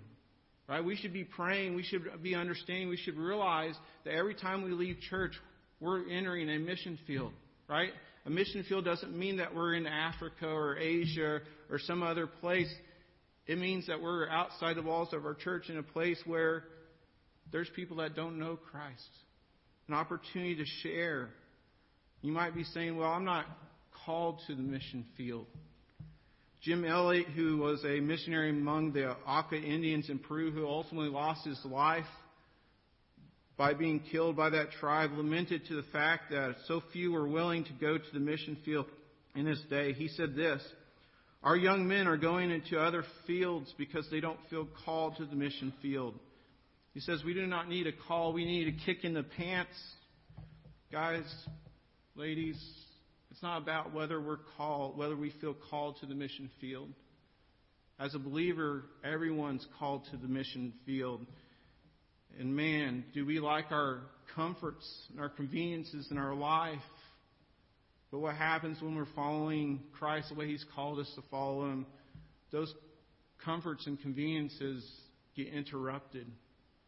Right? 0.68 0.84
We 0.84 0.96
should 0.96 1.12
be 1.12 1.22
praying. 1.22 1.76
We 1.76 1.84
should 1.84 2.02
be 2.20 2.34
understanding. 2.34 2.88
We 2.88 2.96
should 2.96 3.16
realize 3.16 3.74
that 4.04 4.14
every 4.14 4.34
time 4.34 4.64
we 4.64 4.72
leave 4.72 4.96
church, 5.08 5.34
we're 5.78 6.08
entering 6.10 6.50
a 6.50 6.58
mission 6.58 6.98
field. 7.06 7.32
Right? 7.68 7.92
A 8.24 8.30
mission 8.30 8.64
field 8.68 8.84
doesn't 8.84 9.16
mean 9.16 9.38
that 9.38 9.54
we're 9.54 9.74
in 9.74 9.86
Africa 9.86 10.46
or 10.46 10.78
Asia 10.78 11.40
or 11.70 11.78
some 11.78 12.02
other 12.02 12.26
place. 12.26 12.72
It 13.46 13.58
means 13.58 13.88
that 13.88 14.00
we're 14.00 14.28
outside 14.28 14.76
the 14.76 14.82
walls 14.82 15.12
of 15.12 15.24
our 15.24 15.34
church 15.34 15.68
in 15.68 15.78
a 15.78 15.82
place 15.82 16.18
where 16.24 16.64
there's 17.50 17.68
people 17.74 17.96
that 17.96 18.14
don't 18.14 18.38
know 18.38 18.56
Christ. 18.70 19.08
An 19.88 19.94
opportunity 19.94 20.54
to 20.56 20.64
share. 20.82 21.30
You 22.20 22.32
might 22.32 22.54
be 22.54 22.62
saying, 22.62 22.96
well, 22.96 23.10
I'm 23.10 23.24
not 23.24 23.46
called 24.06 24.40
to 24.46 24.54
the 24.54 24.62
mission 24.62 25.04
field. 25.16 25.46
Jim 26.62 26.84
Elliot, 26.84 27.26
who 27.34 27.58
was 27.58 27.84
a 27.84 27.98
missionary 27.98 28.50
among 28.50 28.92
the 28.92 29.16
Auca 29.26 29.56
Indians 29.56 30.08
in 30.08 30.20
Peru, 30.20 30.52
who 30.52 30.64
ultimately 30.64 31.08
lost 31.08 31.44
his 31.44 31.60
life 31.64 32.06
by 33.56 33.74
being 33.74 34.00
killed 34.10 34.36
by 34.36 34.50
that 34.50 34.72
tribe, 34.72 35.12
lamented 35.12 35.66
to 35.66 35.74
the 35.74 35.86
fact 35.92 36.30
that 36.30 36.56
so 36.66 36.82
few 36.92 37.12
were 37.12 37.28
willing 37.28 37.64
to 37.64 37.72
go 37.80 37.98
to 37.98 38.12
the 38.12 38.20
mission 38.20 38.56
field 38.64 38.86
in 39.34 39.44
this 39.44 39.60
day. 39.68 39.92
He 39.92 40.08
said 40.08 40.34
this 40.34 40.62
Our 41.42 41.56
young 41.56 41.86
men 41.86 42.06
are 42.06 42.16
going 42.16 42.50
into 42.50 42.78
other 42.78 43.04
fields 43.26 43.72
because 43.76 44.06
they 44.10 44.20
don't 44.20 44.38
feel 44.50 44.68
called 44.84 45.16
to 45.16 45.26
the 45.26 45.36
mission 45.36 45.72
field. 45.82 46.14
He 46.94 47.00
says, 47.00 47.22
We 47.24 47.34
do 47.34 47.46
not 47.46 47.68
need 47.68 47.86
a 47.86 47.92
call, 47.92 48.32
we 48.32 48.44
need 48.44 48.68
a 48.68 48.84
kick 48.84 49.04
in 49.04 49.14
the 49.14 49.22
pants. 49.22 49.76
Guys, 50.90 51.24
ladies, 52.16 52.62
it's 53.30 53.42
not 53.42 53.62
about 53.62 53.94
whether 53.94 54.20
we're 54.20 54.40
called, 54.58 54.98
whether 54.98 55.16
we 55.16 55.32
feel 55.40 55.56
called 55.70 55.96
to 56.00 56.06
the 56.06 56.14
mission 56.14 56.50
field. 56.60 56.90
As 57.98 58.14
a 58.14 58.18
believer, 58.18 58.84
everyone's 59.04 59.66
called 59.78 60.06
to 60.10 60.16
the 60.16 60.28
mission 60.28 60.74
field. 60.84 61.24
And 62.38 62.56
man, 62.56 63.04
do 63.14 63.26
we 63.26 63.40
like 63.40 63.70
our 63.70 64.00
comforts 64.34 64.86
and 65.10 65.20
our 65.20 65.28
conveniences 65.28 66.08
in 66.10 66.18
our 66.18 66.34
life? 66.34 66.78
But 68.10 68.20
what 68.20 68.36
happens 68.36 68.80
when 68.80 68.94
we're 68.94 69.06
following 69.14 69.80
Christ 69.98 70.28
the 70.28 70.34
way 70.34 70.46
He's 70.46 70.64
called 70.74 70.98
us 70.98 71.10
to 71.16 71.22
follow 71.30 71.66
Him? 71.66 71.86
Those 72.50 72.72
comforts 73.44 73.86
and 73.86 74.00
conveniences 74.00 74.84
get 75.34 75.48
interrupted. 75.48 76.26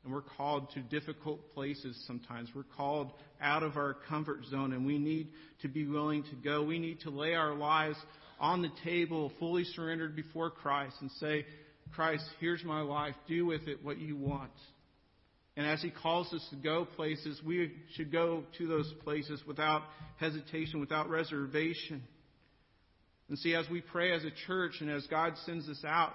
And 0.05 0.13
we're 0.13 0.23
called 0.23 0.71
to 0.73 0.81
difficult 0.81 1.55
places 1.55 2.03
sometimes. 2.07 2.51
We're 2.55 2.65
called 2.77 3.13
out 3.41 3.63
of 3.63 3.79
our 3.79 3.97
comfort 4.07 4.45
zone, 4.51 4.75
and 4.75 4.85
we 4.85 4.99
need 4.99 5.29
to 5.63 5.69
be 5.69 5.87
willing 5.87 6.25
to 6.25 6.37
go. 6.45 6.63
We 6.63 6.79
need 6.79 7.01
to 7.01 7.11
lay 7.11 7.35
our 7.35 7.55
lives 7.55 7.97
on 8.39 8.61
the 8.61 8.71
table, 8.85 9.33
fully 9.39 9.65
surrendered 9.65 10.15
before 10.15 10.51
Christ, 10.51 10.97
and 11.01 11.11
say, 11.13 11.47
Christ, 11.95 12.25
here's 12.39 12.63
my 12.65 12.83
life. 12.83 13.15
Do 13.27 13.47
with 13.47 13.67
it 13.67 13.83
what 13.83 13.99
you 13.99 14.17
want. 14.17 14.51
And 15.57 15.67
as 15.67 15.81
He 15.83 15.91
calls 15.91 16.33
us 16.33 16.45
to 16.51 16.57
go 16.57 16.85
places, 16.85 17.41
we 17.45 17.73
should 17.95 18.11
go 18.11 18.45
to 18.59 18.67
those 18.67 18.93
places 19.05 19.41
without 19.47 19.83
hesitation, 20.17 20.81
without 20.81 21.09
reservation. 21.09 22.03
And 23.29 23.39
see, 23.39 23.55
as 23.55 23.69
we 23.71 23.81
pray 23.81 24.13
as 24.13 24.25
a 24.25 24.33
church 24.47 24.75
and 24.81 24.91
as 24.91 25.07
God 25.07 25.35
sends 25.47 25.69
us 25.69 25.83
out, 25.87 26.13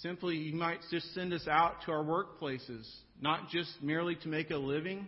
simply 0.00 0.36
He 0.36 0.52
might 0.52 0.80
just 0.90 1.14
send 1.14 1.32
us 1.32 1.48
out 1.48 1.76
to 1.86 1.92
our 1.92 2.04
workplaces, 2.04 2.86
not 3.20 3.48
just 3.48 3.70
merely 3.82 4.16
to 4.16 4.28
make 4.28 4.50
a 4.50 4.56
living, 4.56 5.06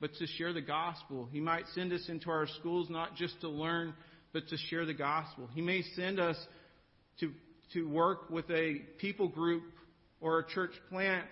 but 0.00 0.12
to 0.14 0.26
share 0.26 0.52
the 0.52 0.60
gospel. 0.60 1.28
He 1.30 1.40
might 1.40 1.64
send 1.74 1.92
us 1.92 2.04
into 2.08 2.30
our 2.30 2.48
schools 2.58 2.90
not 2.90 3.14
just 3.14 3.40
to 3.42 3.48
learn, 3.48 3.94
but 4.32 4.48
to 4.48 4.56
share 4.68 4.84
the 4.84 4.94
gospel. 4.94 5.48
He 5.54 5.62
may 5.62 5.82
send 5.94 6.18
us 6.18 6.36
to, 7.20 7.30
to 7.72 7.88
work 7.88 8.28
with 8.28 8.50
a 8.50 8.80
people 8.98 9.28
group 9.28 9.62
or 10.20 10.40
a 10.40 10.46
church 10.46 10.72
plant 10.90 11.28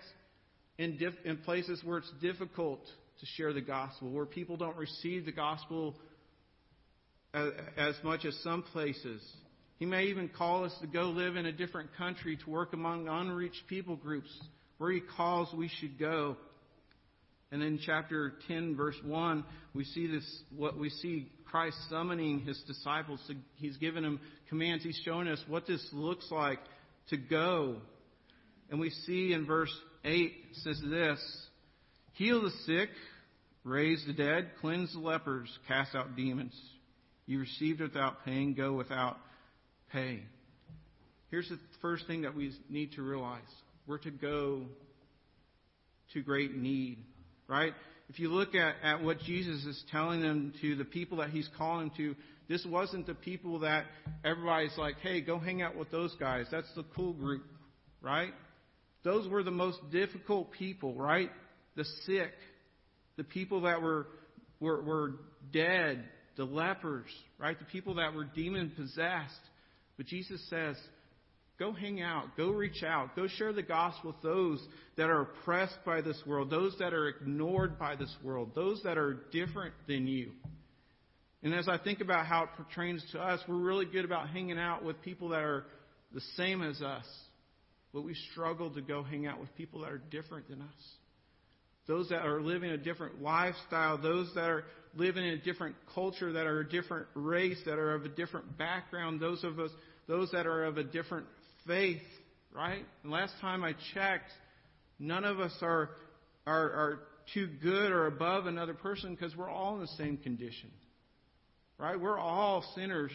in, 0.83 0.97
dif- 0.97 1.25
in 1.25 1.37
places 1.37 1.81
where 1.83 1.99
it's 1.99 2.11
difficult 2.21 2.81
to 3.19 3.25
share 3.37 3.53
the 3.53 3.61
gospel, 3.61 4.09
where 4.09 4.25
people 4.25 4.57
don't 4.57 4.77
receive 4.77 5.25
the 5.25 5.31
gospel 5.31 5.95
as, 7.33 7.51
as 7.77 7.95
much 8.03 8.25
as 8.25 8.35
some 8.43 8.63
places. 8.63 9.21
He 9.77 9.85
may 9.85 10.05
even 10.05 10.29
call 10.29 10.65
us 10.65 10.73
to 10.81 10.87
go 10.87 11.03
live 11.03 11.35
in 11.35 11.45
a 11.45 11.51
different 11.51 11.95
country 11.97 12.37
to 12.37 12.49
work 12.49 12.73
among 12.73 13.07
unreached 13.07 13.63
people 13.67 13.95
groups. 13.95 14.29
Where 14.77 14.91
He 14.91 15.01
calls, 15.01 15.53
we 15.53 15.69
should 15.79 15.97
go. 15.97 16.37
And 17.51 17.61
in 17.61 17.79
chapter 17.85 18.33
10, 18.47 18.75
verse 18.75 18.95
1, 19.05 19.45
we 19.73 19.83
see 19.85 20.07
this, 20.07 20.25
what 20.55 20.77
we 20.77 20.89
see 20.89 21.29
Christ 21.45 21.77
summoning 21.87 22.39
his 22.39 22.59
disciples. 22.65 23.19
He's 23.57 23.77
given 23.77 24.01
them 24.01 24.19
commands. 24.49 24.83
He's 24.83 24.99
showing 25.05 25.27
us 25.27 25.39
what 25.47 25.67
this 25.67 25.87
looks 25.93 26.25
like 26.31 26.57
to 27.09 27.17
go. 27.17 27.75
And 28.71 28.79
we 28.79 28.89
see 28.89 29.33
in 29.33 29.45
verse 29.45 29.71
8 30.03 30.33
says 30.63 30.81
this 30.89 31.19
Heal 32.13 32.41
the 32.43 32.51
sick, 32.65 32.89
raise 33.63 34.03
the 34.05 34.13
dead, 34.13 34.51
cleanse 34.61 34.93
the 34.93 34.99
lepers, 34.99 35.49
cast 35.67 35.95
out 35.95 36.15
demons. 36.15 36.53
You 37.25 37.39
received 37.39 37.79
without 37.79 38.25
paying, 38.25 38.53
go 38.53 38.73
without 38.73 39.17
pay. 39.91 40.21
Here's 41.31 41.49
the 41.49 41.57
first 41.81 42.05
thing 42.05 42.23
that 42.23 42.35
we 42.35 42.53
need 42.69 42.93
to 42.93 43.01
realize 43.01 43.41
we're 43.87 43.97
to 43.99 44.11
go 44.11 44.63
to 46.13 46.21
great 46.21 46.55
need, 46.55 46.99
right? 47.47 47.73
If 48.09 48.19
you 48.19 48.29
look 48.29 48.53
at, 48.55 48.75
at 48.83 49.03
what 49.03 49.19
Jesus 49.19 49.63
is 49.65 49.83
telling 49.91 50.21
them 50.21 50.53
to, 50.61 50.75
the 50.75 50.85
people 50.85 51.17
that 51.17 51.29
he's 51.29 51.49
calling 51.57 51.91
to, 51.97 52.15
this 52.47 52.65
wasn't 52.65 53.07
the 53.07 53.15
people 53.15 53.59
that 53.59 53.85
everybody's 54.23 54.77
like, 54.77 54.97
hey, 55.01 55.21
go 55.21 55.39
hang 55.39 55.61
out 55.61 55.75
with 55.75 55.89
those 55.89 56.13
guys. 56.19 56.45
That's 56.51 56.71
the 56.75 56.83
cool 56.95 57.13
group, 57.13 57.43
right? 58.01 58.33
Those 59.03 59.27
were 59.27 59.43
the 59.43 59.51
most 59.51 59.79
difficult 59.91 60.51
people, 60.51 60.93
right? 60.95 61.29
The 61.75 61.85
sick, 62.05 62.33
the 63.17 63.23
people 63.23 63.61
that 63.61 63.81
were, 63.81 64.07
were, 64.59 64.81
were 64.81 65.13
dead, 65.51 66.03
the 66.37 66.45
lepers, 66.45 67.09
right? 67.37 67.57
The 67.57 67.65
people 67.65 67.95
that 67.95 68.13
were 68.13 68.23
demon 68.23 68.71
possessed. 68.75 69.41
But 69.97 70.05
Jesus 70.07 70.41
says, 70.49 70.77
Go 71.59 71.71
hang 71.71 72.01
out. 72.01 72.35
Go 72.35 72.49
reach 72.49 72.83
out. 72.83 73.15
Go 73.15 73.27
share 73.27 73.53
the 73.53 73.61
gospel 73.61 74.11
with 74.11 74.21
those 74.21 74.65
that 74.97 75.09
are 75.09 75.21
oppressed 75.21 75.77
by 75.85 76.01
this 76.01 76.19
world, 76.25 76.49
those 76.49 76.75
that 76.79 76.93
are 76.93 77.07
ignored 77.07 77.77
by 77.77 77.95
this 77.95 78.13
world, 78.23 78.51
those 78.55 78.81
that 78.83 78.97
are 78.97 79.19
different 79.31 79.73
than 79.87 80.07
you. 80.07 80.31
And 81.43 81.53
as 81.53 81.67
I 81.67 81.77
think 81.77 82.01
about 82.01 82.25
how 82.25 82.43
it 82.43 82.49
pertains 82.57 83.05
to 83.11 83.19
us, 83.19 83.39
we're 83.47 83.55
really 83.55 83.85
good 83.85 84.05
about 84.05 84.29
hanging 84.29 84.57
out 84.57 84.83
with 84.83 85.01
people 85.03 85.29
that 85.29 85.41
are 85.41 85.65
the 86.13 86.21
same 86.37 86.63
as 86.63 86.81
us. 86.81 87.05
But 87.93 88.03
we 88.03 88.15
struggle 88.31 88.71
to 88.71 88.81
go 88.81 89.03
hang 89.03 89.27
out 89.27 89.39
with 89.39 89.55
people 89.55 89.81
that 89.81 89.91
are 89.91 90.01
different 90.09 90.49
than 90.49 90.61
us. 90.61 90.67
Those 91.85 92.09
that 92.09 92.25
are 92.25 92.41
living 92.41 92.71
a 92.71 92.77
different 92.77 93.21
lifestyle, 93.21 93.97
those 93.97 94.31
that 94.35 94.49
are 94.49 94.63
living 94.95 95.25
in 95.25 95.33
a 95.33 95.37
different 95.37 95.75
culture, 95.93 96.33
that 96.33 96.47
are 96.47 96.61
a 96.61 96.69
different 96.69 97.07
race, 97.13 97.57
that 97.65 97.77
are 97.77 97.93
of 97.93 98.05
a 98.05 98.09
different 98.09 98.57
background, 98.57 99.19
those 99.19 99.43
of 99.43 99.59
us, 99.59 99.69
those 100.07 100.31
that 100.31 100.47
are 100.47 100.63
of 100.63 100.77
a 100.77 100.83
different 100.83 101.27
faith, 101.67 102.01
right? 102.51 102.85
And 103.03 103.11
last 103.11 103.33
time 103.41 103.63
I 103.63 103.73
checked, 103.93 104.31
none 104.97 105.25
of 105.25 105.39
us 105.39 105.53
are, 105.61 105.89
are, 106.47 106.71
are 106.71 106.99
too 107.33 107.49
good 107.61 107.91
or 107.91 108.07
above 108.07 108.47
another 108.47 108.73
person 108.73 109.13
because 109.13 109.35
we're 109.35 109.49
all 109.49 109.75
in 109.75 109.81
the 109.81 109.87
same 109.87 110.17
condition, 110.17 110.71
right? 111.77 111.99
We're 111.99 112.19
all 112.19 112.63
sinners 112.75 113.11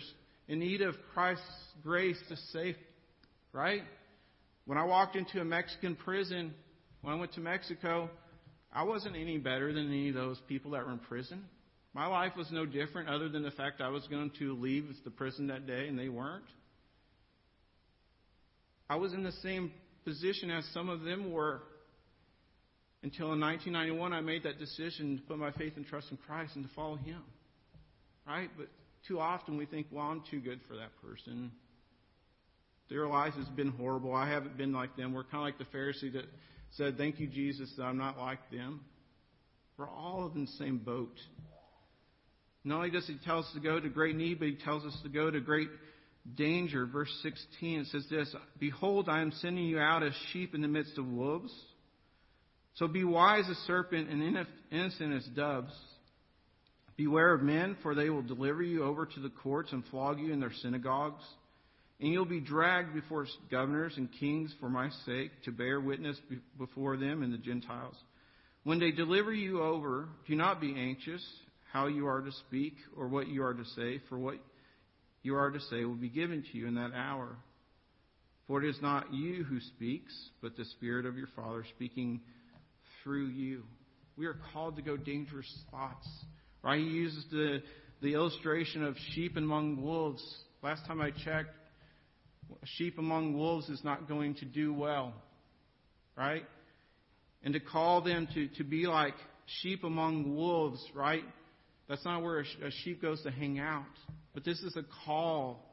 in 0.47 0.59
need 0.59 0.83
of 0.83 0.95
Christ's 1.15 1.45
grace 1.83 2.19
to 2.29 2.37
save, 2.53 2.77
right? 3.53 3.83
When 4.69 4.77
I 4.77 4.85
walked 4.85 5.17
into 5.17 5.41
a 5.41 5.47
Mexican 5.47 5.97
prison, 5.97 6.53
when 7.01 7.15
I 7.15 7.19
went 7.19 7.33
to 7.33 7.41
Mexico, 7.41 8.11
I 8.71 8.83
wasn't 8.83 9.17
any 9.17 9.39
better 9.39 9.73
than 9.73 9.87
any 9.87 10.11
of 10.11 10.15
those 10.15 10.39
people 10.47 10.73
that 10.73 10.85
were 10.85 10.93
in 10.93 10.99
prison. 10.99 11.43
My 11.95 12.07
life 12.07 12.33
was 12.37 12.49
no 12.53 12.67
different 12.67 13.09
other 13.09 13.31
than 13.31 13.43
the 13.43 13.51
fact 13.51 13.81
I 13.81 13.89
was 13.89 14.07
going 14.09 14.31
to 14.41 14.55
leave 14.61 14.85
the 15.07 15.11
prison 15.11 15.47
that 15.47 15.67
day 15.67 15.89
and 15.89 15.99
they 15.99 16.11
weren't. 16.11 16.45
I 18.91 18.97
was 18.97 19.15
in 19.15 19.23
the 19.23 19.33
same 19.43 19.73
position 20.05 20.51
as 20.51 20.67
some 20.75 20.91
of 20.91 21.01
them 21.01 21.33
were 21.33 21.63
until 23.03 23.33
in 23.33 23.41
1991 23.41 24.13
I 24.13 24.21
made 24.21 24.43
that 24.43 24.59
decision 24.59 25.17
to 25.17 25.23
put 25.23 25.39
my 25.39 25.53
faith 25.53 25.73
and 25.77 25.87
trust 25.87 26.11
in 26.11 26.19
Christ 26.19 26.57
and 26.57 26.69
to 26.69 26.75
follow 26.75 26.97
Him. 26.97 27.23
Right? 28.27 28.51
But 28.55 28.69
too 29.07 29.19
often 29.19 29.57
we 29.57 29.65
think, 29.65 29.87
well, 29.91 30.05
I'm 30.05 30.23
too 30.31 30.41
good 30.41 30.61
for 30.69 30.77
that 30.77 30.91
person. 31.01 31.53
Their 32.91 33.07
life 33.07 33.35
has 33.35 33.49
been 33.49 33.71
horrible. 33.71 34.15
I 34.15 34.29
haven't 34.29 34.57
been 34.57 34.73
like 34.73 34.97
them. 34.97 35.13
We're 35.13 35.25
kind 35.25 35.37
of 35.37 35.43
like 35.43 35.59
the 35.59 35.77
Pharisee 35.77 36.13
that 36.15 36.25
said, 36.73 36.97
Thank 36.97 37.21
you, 37.21 37.27
Jesus, 37.27 37.73
that 37.77 37.85
I'm 37.85 37.99
not 37.99 38.19
like 38.19 38.51
them. 38.51 38.81
We're 39.77 39.89
all 39.89 40.31
in 40.35 40.43
the 40.43 40.51
same 40.53 40.79
boat. 40.79 41.17
Not 42.65 42.77
only 42.77 42.91
does 42.91 43.07
he 43.07 43.17
tell 43.25 43.39
us 43.41 43.51
to 43.55 43.61
go 43.61 43.79
to 43.79 43.89
great 43.89 44.17
need, 44.17 44.39
but 44.39 44.49
he 44.49 44.57
tells 44.57 44.85
us 44.85 44.99
to 45.03 45.09
go 45.09 45.31
to 45.31 45.41
great 45.41 45.69
danger. 46.35 46.87
Verse 46.87 47.13
16 47.23 47.81
it 47.81 47.87
says 47.89 48.07
this 48.11 48.35
Behold, 48.59 49.09
I 49.09 49.21
am 49.21 49.33
sending 49.41 49.65
you 49.65 49.79
out 49.79 50.03
as 50.03 50.13
sheep 50.33 50.55
in 50.55 50.63
the 50.63 50.69
midst 50.69 50.99
of 50.99 51.07
wolves. 51.07 51.53
So 52.75 52.87
be 52.87 53.05
wise 53.05 53.45
as 53.51 53.57
serpent 53.59 54.09
and 54.09 54.47
innocent 54.71 55.15
as 55.15 55.25
doves. 55.35 55.73
Beware 56.97 57.33
of 57.33 57.43
men, 57.43 57.77
for 57.83 57.95
they 57.95 58.11
will 58.11 58.23
deliver 58.23 58.63
you 58.63 58.85
over 58.85 59.07
to 59.07 59.21
the 59.21 59.31
courts 59.31 59.73
and 59.73 59.85
flog 59.87 60.19
you 60.19 60.33
in 60.33 60.41
their 60.41 60.53
synagogues. 60.63 61.23
And 62.01 62.13
you'll 62.13 62.25
be 62.25 62.41
dragged 62.41 62.95
before 62.95 63.27
governors 63.51 63.95
and 63.97 64.09
kings 64.21 64.55
for 64.61 64.69
my 64.69 64.89
sake 65.05 65.31
to 65.45 65.51
bear 65.51 65.81
witness 65.81 66.17
before 66.57 66.97
them 66.97 67.23
and 67.23 67.33
the 67.33 67.39
Gentiles. 67.39 67.97
When 68.63 68.79
they 68.79 68.93
deliver 68.93 69.33
you 69.33 69.63
over, 69.63 70.09
do 70.27 70.37
not 70.37 70.61
be 70.61 70.75
anxious 70.77 71.25
how 71.73 71.87
you 71.87 72.07
are 72.07 72.21
to 72.21 72.33
speak 72.47 72.75
or 72.97 73.09
what 73.09 73.29
you 73.29 73.43
are 73.43 73.55
to 73.55 73.65
say, 73.77 74.01
for 74.09 74.19
what 74.19 74.37
you 75.23 75.35
are 75.35 75.51
to 75.51 75.61
say 75.61 75.85
will 75.85 75.95
be 75.95 76.09
given 76.09 76.43
to 76.43 76.59
you 76.59 76.67
in 76.67 76.77
that 76.77 76.93
hour. 76.95 77.37
For 78.47 78.63
it 78.63 78.69
is 78.69 78.81
not 78.81 79.13
you 79.13 79.45
who 79.45 79.61
speaks, 79.61 80.13
but 80.41 80.57
the 80.57 80.65
Spirit 80.65 81.05
of 81.05 81.19
your 81.19 81.29
Father 81.37 81.65
speaking 81.75 82.21
through 83.03 83.27
you. 83.27 83.65
We 84.17 84.27
are 84.27 84.39
called 84.53 84.77
to 84.77 84.83
go 84.83 84.97
dangerous 84.97 85.53
spots. 85.67 86.09
Right? 86.63 86.81
He 86.81 86.87
uses 86.87 87.25
the, 87.31 87.63
the 88.01 88.15
illustration 88.15 88.85
of 88.85 88.97
sheep 89.15 89.37
among 89.37 89.83
wolves. 89.83 90.23
Last 90.63 90.87
time 90.87 91.01
I 91.01 91.11
checked, 91.11 91.51
sheep 92.65 92.99
among 92.99 93.37
wolves 93.37 93.69
is 93.69 93.83
not 93.85 94.09
going 94.09 94.35
to 94.37 94.45
do 94.45 94.73
well. 94.73 95.13
Right? 96.17 96.45
And 97.43 97.55
to 97.55 97.61
call 97.61 98.03
them 98.03 98.29
to, 98.35 98.49
to 98.57 98.65
be 98.65 98.87
like 98.87 99.15
sheep 99.63 99.85
among 99.85 100.37
wolves, 100.37 100.83
right? 100.95 101.25
That's 101.89 102.05
not 102.05 102.23
where 102.23 102.41
a 102.41 102.71
sheep 102.83 103.01
goes 103.01 103.23
to 103.23 103.31
hang 103.31 103.59
out. 103.59 103.85
But 104.35 104.45
this 104.45 104.59
is 104.61 104.77
a 104.77 104.85
call. 105.07 105.65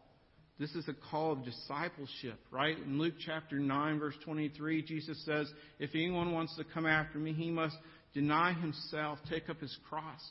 This 0.58 0.72
is 0.72 0.88
a 0.88 0.94
call 1.12 1.34
of 1.34 1.44
discipleship, 1.44 2.40
right? 2.50 2.78
In 2.78 2.98
Luke 2.98 3.16
chapter 3.26 3.60
9, 3.60 4.00
verse 4.00 4.16
23, 4.24 4.84
Jesus 4.84 5.24
says, 5.26 5.52
If 5.80 5.90
anyone 5.94 6.32
wants 6.32 6.56
to 6.56 6.64
come 6.64 6.86
after 6.86 7.18
me, 7.18 7.34
he 7.34 7.52
must 7.52 7.76
deny 8.14 8.54
himself, 8.54 9.20
take 9.30 9.50
up 9.50 9.60
his 9.60 9.78
cross. 9.90 10.22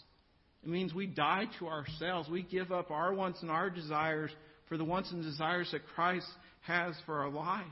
It 0.62 0.70
means 0.70 0.94
we 0.94 1.06
die 1.06 1.44
to 1.58 1.66
ourselves. 1.66 2.30
We 2.30 2.42
give 2.42 2.72
up 2.72 2.90
our 2.90 3.12
wants 3.12 3.42
and 3.42 3.50
our 3.50 3.68
desires 3.68 4.30
for 4.68 4.76
the 4.76 4.84
wants 4.84 5.10
and 5.12 5.22
desires 5.22 5.68
that 5.72 5.86
Christ 5.94 6.26
has 6.62 6.94
for 7.06 7.20
our 7.20 7.30
life. 7.30 7.64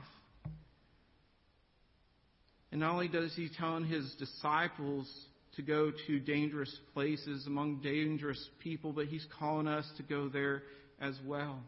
And 2.71 2.81
not 2.81 2.93
only 2.93 3.07
does 3.07 3.33
he 3.35 3.49
tell 3.57 3.81
his 3.81 4.13
disciples 4.17 5.07
to 5.55 5.61
go 5.61 5.91
to 6.07 6.19
dangerous 6.19 6.75
places 6.93 7.45
among 7.45 7.81
dangerous 7.81 8.49
people, 8.59 8.91
but 8.91 9.05
He's 9.07 9.25
calling 9.37 9.67
us 9.67 9.85
to 9.97 10.03
go 10.03 10.29
there 10.29 10.63
as 10.99 11.15
well. 11.25 11.59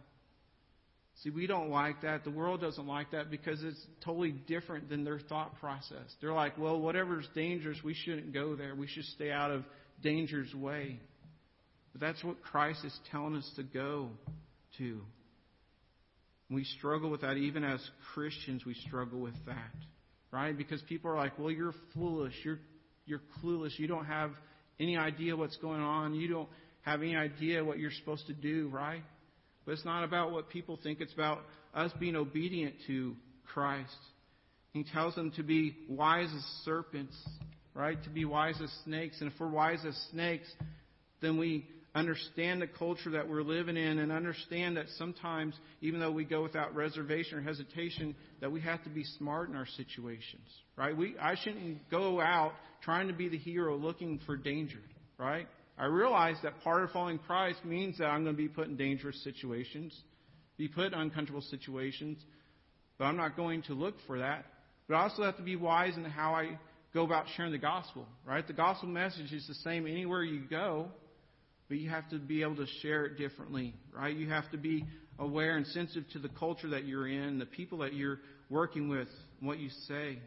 See, 1.24 1.30
we 1.30 1.48
don't 1.48 1.70
like 1.70 2.02
that. 2.02 2.24
The 2.24 2.32
world 2.32 2.60
doesn't 2.60 2.88
like 2.88 3.12
that 3.12 3.32
because 3.32 3.64
it's 3.64 3.80
totally 4.04 4.32
different 4.32 4.90
than 4.90 5.04
their 5.06 5.20
thought 5.20 5.58
process. 5.60 6.14
They're 6.20 6.34
like, 6.34 6.58
well, 6.58 6.80
whatever's 6.80 7.28
dangerous, 7.34 7.78
we 7.84 7.94
shouldn't 7.94 8.34
go 8.34 8.56
there. 8.56 8.76
We 8.76 8.88
should 8.88 9.06
stay 9.06 9.32
out 9.32 9.52
of 9.52 9.64
danger's 10.04 10.54
way. 10.54 11.00
But 11.94 12.02
that's 12.02 12.22
what 12.24 12.42
Christ 12.42 12.84
is 12.84 12.98
telling 13.12 13.36
us 13.36 13.50
to 13.56 13.64
go 13.64 14.10
to. 14.78 15.02
We 16.50 16.64
struggle 16.64 17.10
with 17.10 17.22
that. 17.22 17.38
Even 17.38 17.64
as 17.64 17.80
Christians, 18.14 18.66
we 18.66 18.76
struggle 18.88 19.20
with 19.20 19.36
that. 19.46 19.74
Right? 20.32 20.58
Because 20.58 20.82
people 20.84 21.12
are 21.12 21.16
like, 21.16 21.40
well, 21.40 21.52
you're 21.52 21.74
foolish. 21.94 22.34
You're 22.44 22.60
you're 23.06 23.22
clueless. 23.44 23.78
You 23.78 23.88
don't 23.88 24.06
have 24.06 24.32
any 24.80 24.98
idea 24.98 25.36
what's 25.36 25.58
going 25.58 25.82
on. 25.82 26.16
You 26.16 26.28
don't 26.28 26.50
have 26.82 27.02
any 27.02 27.16
idea 27.16 27.64
what 27.64 27.80
you're 27.80 27.92
supposed 27.92 28.28
to 28.28 28.34
do, 28.34 28.70
right? 28.70 29.04
But 29.66 29.74
it's 29.74 29.86
not 29.86 30.04
about 30.04 30.32
what 30.32 30.50
people 30.50 30.80
think. 30.82 31.02
It's 31.02 31.14
about 31.14 31.42
us 31.74 31.92
being 32.00 32.16
obedient 32.16 32.76
to 32.88 33.16
Christ. 33.54 33.96
He 34.72 34.84
tells 34.84 35.16
them 35.16 35.32
to 35.32 35.44
be 35.44 35.76
wise 35.88 36.30
as 36.36 36.44
serpents, 36.64 37.16
right? 37.74 38.02
To 38.04 38.10
be 38.10 38.26
wise 38.26 38.60
as 38.62 38.72
snakes. 38.84 39.18
And 39.22 39.32
if 39.32 39.40
we're 39.40 39.48
wise 39.48 39.80
as 39.88 39.96
snakes, 40.12 40.48
then 41.22 41.38
we 41.38 41.68
understand 41.96 42.62
the 42.62 42.68
culture 42.68 43.12
that 43.12 43.28
we're 43.28 43.42
living 43.42 43.78
in 43.78 44.00
and 44.00 44.12
understand 44.12 44.76
that 44.76 44.86
sometimes, 44.98 45.56
even 45.82 46.00
though 46.02 46.12
we 46.12 46.26
go 46.26 46.44
without 46.44 46.76
reservation 46.76 47.38
or 47.38 47.42
hesitation, 47.42 48.14
that 48.42 48.52
we 48.52 48.60
have 48.60 48.84
to 48.84 48.90
be 48.90 49.06
smart 49.18 49.50
in 49.50 49.56
our 49.56 49.66
situations, 49.78 50.48
right? 50.76 50.96
We, 50.96 51.16
I 51.20 51.36
shouldn't 51.42 51.90
go 51.90 52.20
out 52.20 52.52
trying 52.84 53.08
to 53.08 53.14
be 53.14 53.30
the 53.30 53.38
hero 53.38 53.78
looking 53.78 54.20
for 54.26 54.36
danger, 54.36 54.82
right? 55.18 55.48
I 55.78 55.86
realize 55.86 56.36
that 56.44 56.62
part 56.64 56.84
of 56.84 56.92
following 56.92 57.18
Christ 57.18 57.64
means 57.64 57.98
that 57.98 58.08
I'm 58.08 58.24
going 58.24 58.36
to 58.36 58.42
be 58.42 58.50
put 58.50 58.68
in 58.68 58.76
dangerous 58.76 59.24
situations, 59.24 59.98
be 60.58 60.68
put 60.68 60.88
in 60.88 60.94
uncomfortable 60.94 61.42
situations, 61.42 62.18
but 62.98 63.06
I'm 63.06 63.18
not 63.18 63.38
going 63.38 63.64
to 63.64 63.74
look 63.74 63.96
for 64.06 64.20
that. 64.20 64.46
But 64.88 64.96
I 64.96 65.04
also 65.04 65.24
have 65.24 65.38
to 65.38 65.44
be 65.44 65.56
wise 65.56 65.96
in 65.96 66.04
how 66.04 66.34
I 66.34 66.60
go 66.94 67.06
about 67.06 67.26
sharing 67.36 67.54
the 67.54 67.58
gospel, 67.58 68.06
right? 68.26 68.46
The 68.46 68.54
gospel 68.54 68.90
message 68.90 69.32
is 69.32 69.48
the 69.48 69.56
same 69.56 69.88
anywhere 69.88 70.24
you 70.24 70.42
go, 70.50 70.90
but 71.68 71.78
you 71.78 71.90
have 71.90 72.08
to 72.10 72.20
be 72.20 72.44
able 72.44 72.56
to 72.58 72.68
share 72.82 73.06
it 73.06 73.18
differently, 73.18 73.74
right? 73.94 74.16
You 74.16 74.30
have 74.30 74.50
to 74.52 74.58
be 74.58 74.86
aware 75.20 75.58
and 75.58 75.66
sensitive 75.68 76.10
to 76.14 76.20
the 76.20 76.30
culture 76.30 76.70
that 76.70 76.86
you're 76.86 77.08
in, 77.08 77.40
the 77.40 77.46
people 77.46 77.80
that 77.80 77.94
you're 77.94 78.20
working 78.50 78.90
with, 78.90 79.08
what 79.40 79.60
you 79.60 79.70
say. 79.88 80.20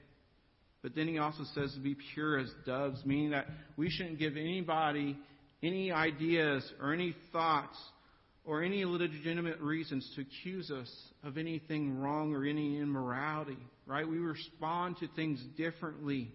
But 0.83 0.95
then 0.95 1.09
he 1.09 1.19
also 1.19 1.45
says 1.55 1.73
to 1.75 1.81
be 1.81 1.97
pure 2.15 2.39
as 2.39 2.49
doves, 2.65 3.05
meaning 3.05 3.31
that 3.31 3.47
we 3.77 3.91
shouldn't 3.91 4.19
give 4.19 4.37
anybody 4.37 5.17
any 5.63 5.91
ideas 5.91 6.71
or 6.81 6.93
any 6.93 7.15
thoughts 7.33 7.77
or 8.45 8.63
any 8.63 8.85
legitimate 8.85 9.61
reasons 9.61 10.11
to 10.15 10.23
accuse 10.23 10.71
us 10.71 10.91
of 11.25 11.37
anything 11.37 11.99
wrong 11.99 12.35
or 12.35 12.47
any 12.47 12.79
immorality, 12.79 13.59
right? 13.87 14.09
We 14.09 14.19
respond 14.19 14.97
to 14.99 15.09
things 15.17 15.43
differently. 15.57 16.33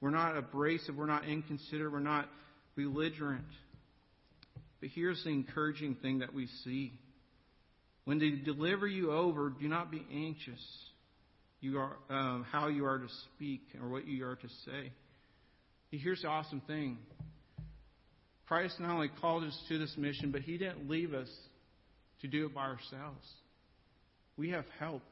We're 0.00 0.10
not 0.10 0.36
abrasive, 0.36 0.96
we're 0.96 1.06
not 1.06 1.24
inconsiderate, 1.26 1.92
we're 1.92 2.00
not 2.00 2.28
belligerent. 2.76 3.46
But 4.80 4.90
here's 4.94 5.22
the 5.24 5.30
encouraging 5.30 5.96
thing 5.96 6.18
that 6.20 6.34
we 6.34 6.48
see. 6.64 6.92
When 8.04 8.18
they 8.18 8.30
deliver 8.30 8.86
you 8.86 9.12
over, 9.12 9.50
do 9.50 9.68
not 9.68 9.90
be 9.90 10.06
anxious 10.12 10.60
you 11.60 11.78
are, 11.78 11.96
um, 12.10 12.46
how 12.50 12.68
you 12.68 12.84
are 12.84 12.98
to 12.98 13.08
speak 13.34 13.62
or 13.82 13.88
what 13.88 14.06
you 14.06 14.26
are 14.26 14.36
to 14.36 14.48
say. 14.64 14.92
Here's 15.90 16.22
the 16.22 16.28
awesome 16.28 16.60
thing 16.66 16.98
Christ 18.46 18.78
not 18.78 18.90
only 18.90 19.10
called 19.20 19.44
us 19.44 19.58
to 19.68 19.78
this 19.78 19.94
mission, 19.96 20.30
but 20.30 20.42
He 20.42 20.58
didn't 20.58 20.88
leave 20.88 21.14
us 21.14 21.28
to 22.20 22.28
do 22.28 22.46
it 22.46 22.54
by 22.54 22.62
ourselves. 22.62 23.26
We 24.36 24.50
have 24.50 24.64
help. 24.78 25.02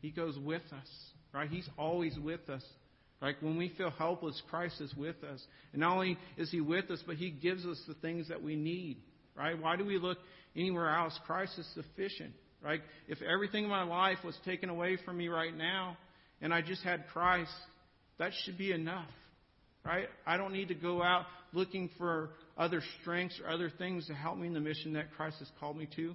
He 0.00 0.10
goes 0.10 0.38
with 0.38 0.62
us, 0.72 0.88
right? 1.32 1.50
He's 1.50 1.68
always 1.76 2.16
with 2.18 2.48
us. 2.48 2.62
Right? 3.20 3.34
When 3.40 3.56
we 3.56 3.70
feel 3.76 3.90
helpless, 3.90 4.40
Christ 4.50 4.80
is 4.80 4.94
with 4.94 5.16
us. 5.24 5.42
And 5.72 5.80
not 5.80 5.94
only 5.94 6.18
is 6.36 6.50
He 6.50 6.60
with 6.60 6.90
us, 6.90 7.02
but 7.06 7.16
He 7.16 7.30
gives 7.30 7.64
us 7.64 7.80
the 7.88 7.94
things 7.94 8.28
that 8.28 8.42
we 8.42 8.56
need. 8.56 8.98
Right? 9.34 9.60
Why 9.60 9.76
do 9.76 9.84
we 9.84 9.98
look 9.98 10.18
anywhere 10.54 10.94
else? 10.94 11.18
Christ 11.26 11.58
is 11.58 11.66
sufficient. 11.74 12.32
Right? 12.62 12.80
If 13.08 13.22
everything 13.22 13.64
in 13.64 13.70
my 13.70 13.84
life 13.84 14.18
was 14.24 14.36
taken 14.44 14.68
away 14.68 14.98
from 15.04 15.16
me 15.16 15.28
right 15.28 15.56
now 15.56 15.96
and 16.40 16.52
I 16.52 16.60
just 16.62 16.82
had 16.82 17.06
Christ, 17.12 17.52
that 18.18 18.32
should 18.44 18.58
be 18.58 18.72
enough. 18.72 19.08
Right? 19.84 20.08
I 20.26 20.36
don't 20.36 20.52
need 20.52 20.68
to 20.68 20.74
go 20.74 21.02
out 21.02 21.26
looking 21.52 21.90
for 21.96 22.30
other 22.58 22.82
strengths 23.00 23.40
or 23.40 23.48
other 23.50 23.70
things 23.70 24.06
to 24.08 24.14
help 24.14 24.36
me 24.36 24.48
in 24.48 24.54
the 24.54 24.60
mission 24.60 24.94
that 24.94 25.12
Christ 25.12 25.38
has 25.38 25.50
called 25.60 25.76
me 25.76 25.88
to 25.96 26.14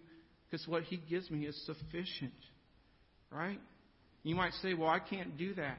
because 0.50 0.68
what 0.68 0.84
he 0.84 0.98
gives 0.98 1.32
me 1.32 1.46
is 1.46 1.66
sufficient. 1.66 2.34
Right? 3.32 3.60
You 4.24 4.36
might 4.36 4.54
say, 4.62 4.74
well, 4.74 4.90
I 4.90 5.00
can't 5.00 5.38
do 5.38 5.56
that. 5.56 5.78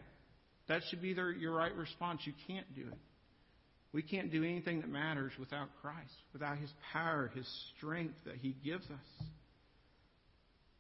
That 0.68 0.82
should 0.88 1.02
be 1.02 1.08
your 1.08 1.52
right 1.54 1.74
response. 1.74 2.20
You 2.24 2.32
can't 2.46 2.72
do 2.74 2.82
it. 2.82 2.98
We 3.92 4.02
can't 4.02 4.32
do 4.32 4.42
anything 4.42 4.80
that 4.80 4.88
matters 4.88 5.32
without 5.38 5.68
Christ, 5.82 6.14
without 6.32 6.56
his 6.58 6.70
power, 6.92 7.30
his 7.34 7.46
strength 7.76 8.14
that 8.24 8.36
he 8.36 8.56
gives 8.64 8.84
us. 8.84 9.26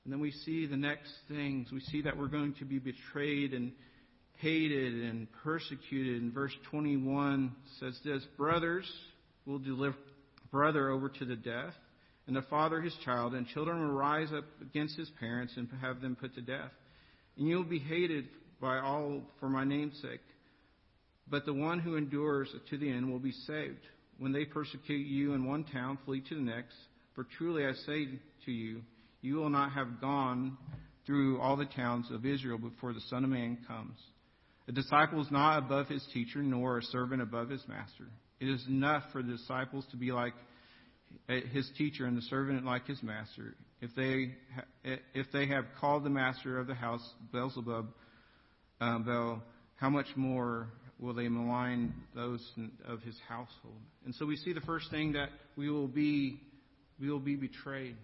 And 0.04 0.12
then 0.12 0.20
we 0.20 0.30
see 0.30 0.66
the 0.66 0.76
next 0.76 1.12
things. 1.28 1.70
We 1.70 1.80
see 1.80 2.02
that 2.02 2.16
we're 2.16 2.28
going 2.28 2.54
to 2.54 2.64
be 2.64 2.78
betrayed 2.78 3.52
and 3.52 3.72
hated 4.38 4.94
and 4.94 5.28
persecuted. 5.44 6.22
And 6.22 6.32
verse 6.32 6.54
21 6.70 7.54
says 7.78 7.98
this 8.04 8.22
Brothers 8.36 8.90
will 9.46 9.58
deliver 9.58 9.96
brother 10.50 10.90
over 10.90 11.08
to 11.08 11.24
the 11.24 11.36
death, 11.36 11.74
and 12.26 12.36
the 12.36 12.42
father 12.42 12.80
his 12.80 12.94
child, 13.04 13.34
and 13.34 13.46
children 13.48 13.80
will 13.80 13.94
rise 13.94 14.28
up 14.36 14.44
against 14.60 14.96
his 14.96 15.10
parents 15.20 15.54
and 15.56 15.68
have 15.80 16.00
them 16.00 16.16
put 16.16 16.34
to 16.34 16.42
death. 16.42 16.70
And 17.36 17.48
you 17.48 17.56
will 17.56 17.64
be 17.64 17.78
hated 17.78 18.28
by 18.62 18.78
all 18.78 19.20
for 19.40 19.48
my 19.50 19.64
name's 19.64 20.00
sake. 20.00 20.20
But 21.28 21.44
the 21.44 21.52
one 21.52 21.80
who 21.80 21.96
endures 21.96 22.48
to 22.70 22.78
the 22.78 22.88
end 22.88 23.10
will 23.10 23.18
be 23.18 23.32
saved. 23.32 23.80
When 24.18 24.32
they 24.32 24.44
persecute 24.44 25.06
you 25.06 25.34
in 25.34 25.46
one 25.46 25.64
town, 25.64 25.98
flee 26.06 26.22
to 26.28 26.34
the 26.36 26.40
next. 26.40 26.76
For 27.14 27.26
truly 27.36 27.66
I 27.66 27.72
say 27.72 28.06
to 28.46 28.52
you, 28.52 28.82
you 29.20 29.34
will 29.36 29.50
not 29.50 29.72
have 29.72 30.00
gone 30.00 30.56
through 31.06 31.40
all 31.40 31.56
the 31.56 31.64
towns 31.64 32.06
of 32.12 32.24
Israel 32.24 32.58
before 32.58 32.92
the 32.92 33.00
Son 33.08 33.24
of 33.24 33.30
Man 33.30 33.58
comes. 33.66 33.98
A 34.68 34.72
disciple 34.72 35.20
is 35.20 35.30
not 35.30 35.58
above 35.58 35.88
his 35.88 36.06
teacher, 36.14 36.40
nor 36.40 36.78
a 36.78 36.82
servant 36.82 37.20
above 37.20 37.50
his 37.50 37.62
master. 37.66 38.06
It 38.38 38.48
is 38.48 38.64
enough 38.68 39.02
for 39.10 39.22
the 39.22 39.32
disciples 39.32 39.84
to 39.90 39.96
be 39.96 40.12
like 40.12 40.34
his 41.26 41.68
teacher 41.76 42.06
and 42.06 42.16
the 42.16 42.22
servant 42.22 42.64
like 42.64 42.86
his 42.86 43.02
master. 43.02 43.54
If 43.80 43.90
they, 43.96 44.34
if 45.14 45.26
they 45.32 45.46
have 45.48 45.64
called 45.80 46.04
the 46.04 46.10
master 46.10 46.58
of 46.58 46.68
the 46.68 46.74
house 46.74 47.02
Beelzebub, 47.32 47.88
uh, 48.82 49.36
how 49.76 49.90
much 49.90 50.06
more 50.16 50.68
will 50.98 51.14
they 51.14 51.28
malign 51.28 51.92
those 52.14 52.40
of 52.86 53.00
his 53.02 53.16
household? 53.28 53.80
And 54.04 54.14
so 54.14 54.26
we 54.26 54.36
see 54.36 54.52
the 54.52 54.60
first 54.60 54.90
thing 54.90 55.12
that 55.12 55.30
we 55.56 55.70
will 55.70 55.88
be, 55.88 56.40
we 57.00 57.10
will 57.10 57.20
be 57.20 57.36
betrayed. 57.36 57.96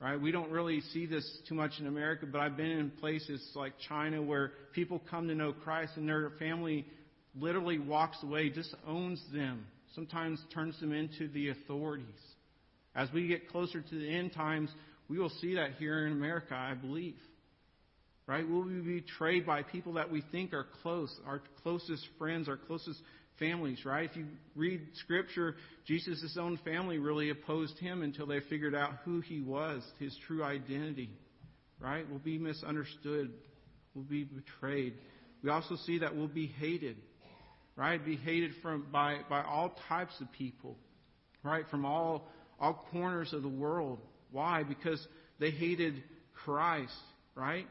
Right? 0.00 0.20
We 0.20 0.32
don't 0.32 0.50
really 0.50 0.80
see 0.92 1.06
this 1.06 1.26
too 1.48 1.54
much 1.54 1.72
in 1.78 1.86
America, 1.86 2.26
but 2.26 2.40
I've 2.40 2.56
been 2.56 2.70
in 2.70 2.90
places 2.90 3.42
like 3.54 3.72
China 3.88 4.20
where 4.20 4.52
people 4.74 5.00
come 5.10 5.28
to 5.28 5.34
know 5.34 5.52
Christ 5.52 5.92
and 5.96 6.08
their 6.08 6.30
family 6.38 6.84
literally 7.38 7.78
walks 7.78 8.18
away, 8.22 8.50
disowns 8.50 9.22
them, 9.32 9.66
sometimes 9.94 10.40
turns 10.52 10.78
them 10.80 10.92
into 10.92 11.28
the 11.28 11.50
authorities. 11.50 12.06
As 12.94 13.08
we 13.12 13.28
get 13.28 13.48
closer 13.48 13.80
to 13.80 13.98
the 13.98 14.08
end 14.08 14.32
times, 14.32 14.70
we 15.08 15.18
will 15.18 15.32
see 15.40 15.54
that 15.54 15.72
here 15.78 16.06
in 16.06 16.12
America, 16.12 16.54
I 16.54 16.74
believe. 16.74 17.16
Right? 18.26 18.48
We'll 18.48 18.64
be 18.64 19.00
betrayed 19.00 19.44
by 19.44 19.62
people 19.62 19.94
that 19.94 20.10
we 20.10 20.22
think 20.32 20.54
are 20.54 20.66
close, 20.82 21.14
our 21.26 21.42
closest 21.62 22.06
friends, 22.18 22.48
our 22.48 22.56
closest 22.56 22.98
families, 23.38 23.84
right? 23.84 24.08
If 24.08 24.16
you 24.16 24.26
read 24.54 24.80
Scripture, 24.94 25.56
Jesus' 25.86 26.36
own 26.40 26.58
family 26.64 26.98
really 26.98 27.30
opposed 27.30 27.78
him 27.78 28.02
until 28.02 28.26
they 28.26 28.40
figured 28.48 28.74
out 28.74 28.92
who 29.04 29.20
he 29.20 29.40
was, 29.40 29.82
his 29.98 30.16
true 30.26 30.42
identity, 30.42 31.10
right? 31.78 32.08
We'll 32.08 32.18
be 32.18 32.38
misunderstood. 32.38 33.32
We'll 33.94 34.04
be 34.04 34.24
betrayed. 34.24 34.94
We 35.42 35.50
also 35.50 35.76
see 35.84 35.98
that 35.98 36.16
we'll 36.16 36.28
be 36.28 36.46
hated, 36.46 36.96
right? 37.76 38.04
Be 38.04 38.16
hated 38.16 38.52
from, 38.62 38.86
by, 38.90 39.18
by 39.28 39.42
all 39.42 39.76
types 39.88 40.14
of 40.20 40.30
people, 40.32 40.76
right? 41.42 41.64
From 41.70 41.84
all, 41.84 42.28
all 42.58 42.86
corners 42.90 43.32
of 43.32 43.42
the 43.42 43.48
world. 43.48 43.98
Why? 44.30 44.62
Because 44.62 45.04
they 45.38 45.50
hated 45.50 46.02
Christ, 46.44 46.94
right? 47.34 47.66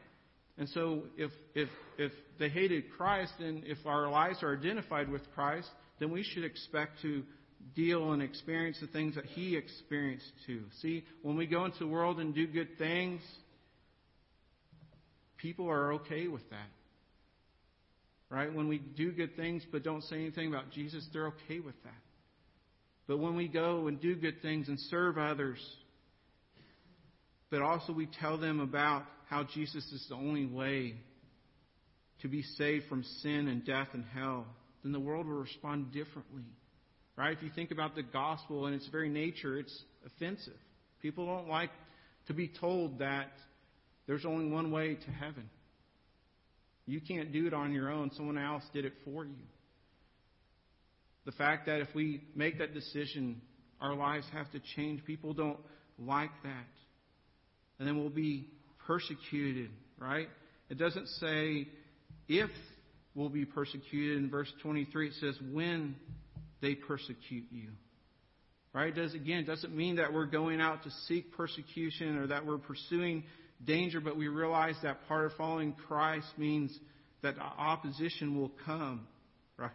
And 0.56 0.68
so 0.68 1.04
if, 1.16 1.30
if, 1.54 1.68
if 1.98 2.12
they 2.38 2.48
hated 2.48 2.84
Christ 2.96 3.32
and 3.40 3.64
if 3.64 3.78
our 3.86 4.08
lives 4.08 4.42
are 4.42 4.56
identified 4.56 5.08
with 5.08 5.22
Christ, 5.34 5.68
then 5.98 6.10
we 6.12 6.22
should 6.22 6.44
expect 6.44 7.02
to 7.02 7.24
deal 7.74 8.12
and 8.12 8.22
experience 8.22 8.78
the 8.80 8.86
things 8.86 9.14
that 9.16 9.24
he 9.24 9.56
experienced 9.56 10.30
too. 10.46 10.62
See, 10.80 11.04
when 11.22 11.36
we 11.36 11.46
go 11.46 11.64
into 11.64 11.78
the 11.80 11.86
world 11.86 12.20
and 12.20 12.34
do 12.34 12.46
good 12.46 12.78
things, 12.78 13.20
people 15.38 15.68
are 15.68 15.94
okay 15.94 16.28
with 16.28 16.48
that. 16.50 16.68
Right? 18.30 18.52
When 18.52 18.68
we 18.68 18.78
do 18.78 19.12
good 19.12 19.36
things 19.36 19.62
but 19.70 19.82
don't 19.82 20.02
say 20.04 20.16
anything 20.16 20.48
about 20.48 20.70
Jesus, 20.70 21.06
they're 21.12 21.28
okay 21.28 21.60
with 21.60 21.80
that. 21.84 21.92
But 23.06 23.18
when 23.18 23.34
we 23.34 23.48
go 23.48 23.86
and 23.86 24.00
do 24.00 24.14
good 24.14 24.40
things 24.40 24.68
and 24.68 24.78
serve 24.78 25.18
others, 25.18 25.58
but 27.54 27.62
also 27.62 27.92
we 27.92 28.08
tell 28.20 28.36
them 28.36 28.58
about 28.58 29.04
how 29.26 29.44
Jesus 29.44 29.84
is 29.92 30.04
the 30.08 30.16
only 30.16 30.44
way 30.44 30.96
to 32.20 32.26
be 32.26 32.42
saved 32.42 32.86
from 32.88 33.04
sin 33.22 33.46
and 33.46 33.64
death 33.64 33.86
and 33.92 34.04
hell, 34.12 34.44
then 34.82 34.90
the 34.90 34.98
world 34.98 35.24
will 35.28 35.36
respond 35.36 35.92
differently. 35.92 36.42
Right? 37.14 37.32
If 37.32 37.44
you 37.44 37.50
think 37.54 37.70
about 37.70 37.94
the 37.94 38.02
gospel 38.02 38.66
in 38.66 38.74
its 38.74 38.88
very 38.88 39.08
nature, 39.08 39.56
it's 39.56 39.84
offensive. 40.04 40.58
People 41.00 41.26
don't 41.26 41.46
like 41.46 41.70
to 42.26 42.34
be 42.34 42.50
told 42.60 42.98
that 42.98 43.28
there's 44.08 44.24
only 44.24 44.50
one 44.50 44.72
way 44.72 44.96
to 44.96 45.10
heaven. 45.12 45.48
You 46.86 47.00
can't 47.00 47.32
do 47.32 47.46
it 47.46 47.54
on 47.54 47.72
your 47.72 47.88
own, 47.88 48.10
someone 48.16 48.36
else 48.36 48.64
did 48.72 48.84
it 48.84 48.94
for 49.04 49.24
you. 49.24 49.44
The 51.24 51.32
fact 51.32 51.66
that 51.66 51.80
if 51.80 51.94
we 51.94 52.24
make 52.34 52.58
that 52.58 52.74
decision, 52.74 53.40
our 53.80 53.94
lives 53.94 54.26
have 54.32 54.50
to 54.50 54.60
change. 54.74 55.04
People 55.04 55.34
don't 55.34 55.60
like 56.00 56.32
that. 56.42 56.73
And 57.78 57.88
then 57.88 57.98
we'll 57.98 58.10
be 58.10 58.46
persecuted, 58.86 59.70
right? 59.98 60.28
It 60.70 60.78
doesn't 60.78 61.08
say 61.20 61.68
if 62.28 62.50
we'll 63.14 63.28
be 63.28 63.44
persecuted. 63.44 64.18
In 64.18 64.30
verse 64.30 64.52
23, 64.62 65.08
it 65.08 65.14
says 65.20 65.36
when 65.52 65.96
they 66.60 66.74
persecute 66.74 67.46
you. 67.50 67.68
Right? 68.72 68.92
Does 68.92 69.14
again, 69.14 69.44
doesn't 69.44 69.74
mean 69.74 69.96
that 69.96 70.12
we're 70.12 70.26
going 70.26 70.60
out 70.60 70.82
to 70.82 70.90
seek 71.06 71.32
persecution 71.36 72.16
or 72.18 72.26
that 72.26 72.44
we're 72.44 72.58
pursuing 72.58 73.22
danger, 73.64 74.00
but 74.00 74.16
we 74.16 74.26
realize 74.26 74.74
that 74.82 75.06
part 75.06 75.26
of 75.26 75.32
following 75.38 75.76
Christ 75.86 76.26
means 76.36 76.76
that 77.22 77.36
opposition 77.38 78.38
will 78.38 78.50
come. 78.66 79.06
Right? 79.56 79.70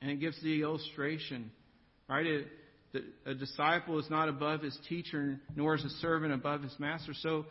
And 0.00 0.12
it 0.12 0.20
gives 0.20 0.40
the 0.42 0.62
illustration. 0.62 1.50
Right? 2.08 2.24
It, 2.24 2.46
a 3.26 3.34
disciple 3.34 3.98
is 3.98 4.08
not 4.10 4.28
above 4.28 4.62
his 4.62 4.78
teacher, 4.88 5.40
nor 5.56 5.74
is 5.74 5.84
a 5.84 5.90
servant 6.00 6.32
above 6.32 6.62
his 6.62 6.74
master. 6.78 7.12
So 7.14 7.46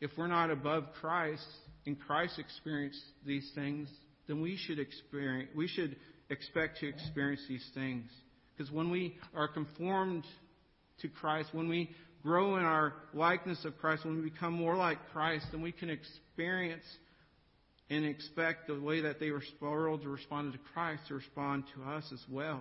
if 0.00 0.10
we're 0.16 0.26
not 0.26 0.50
above 0.50 0.84
Christ 1.00 1.46
and 1.86 1.98
Christ 1.98 2.38
experienced 2.38 3.00
these 3.26 3.50
things, 3.54 3.88
then 4.26 4.40
we 4.40 4.56
should 4.56 4.78
experience 4.78 5.50
we 5.56 5.68
should 5.68 5.96
expect 6.30 6.78
to 6.80 6.88
experience 6.88 7.42
these 7.48 7.66
things. 7.74 8.04
Because 8.56 8.72
when 8.72 8.90
we 8.90 9.16
are 9.34 9.48
conformed 9.48 10.24
to 11.00 11.08
Christ, 11.08 11.50
when 11.52 11.68
we 11.68 11.90
grow 12.22 12.56
in 12.56 12.64
our 12.64 12.92
likeness 13.14 13.64
of 13.64 13.78
Christ, 13.78 14.04
when 14.04 14.16
we 14.16 14.30
become 14.30 14.52
more 14.52 14.76
like 14.76 14.98
Christ, 15.12 15.46
then 15.52 15.62
we 15.62 15.72
can 15.72 15.90
experience 15.90 16.82
and 17.90 18.04
expect 18.04 18.66
the 18.66 18.78
way 18.78 19.00
that 19.02 19.18
they 19.20 19.30
were 19.30 19.42
to 19.60 20.08
respond 20.08 20.52
to 20.52 20.58
Christ 20.74 21.02
to 21.08 21.14
respond 21.14 21.64
to 21.74 21.90
us 21.90 22.04
as 22.12 22.22
well. 22.30 22.60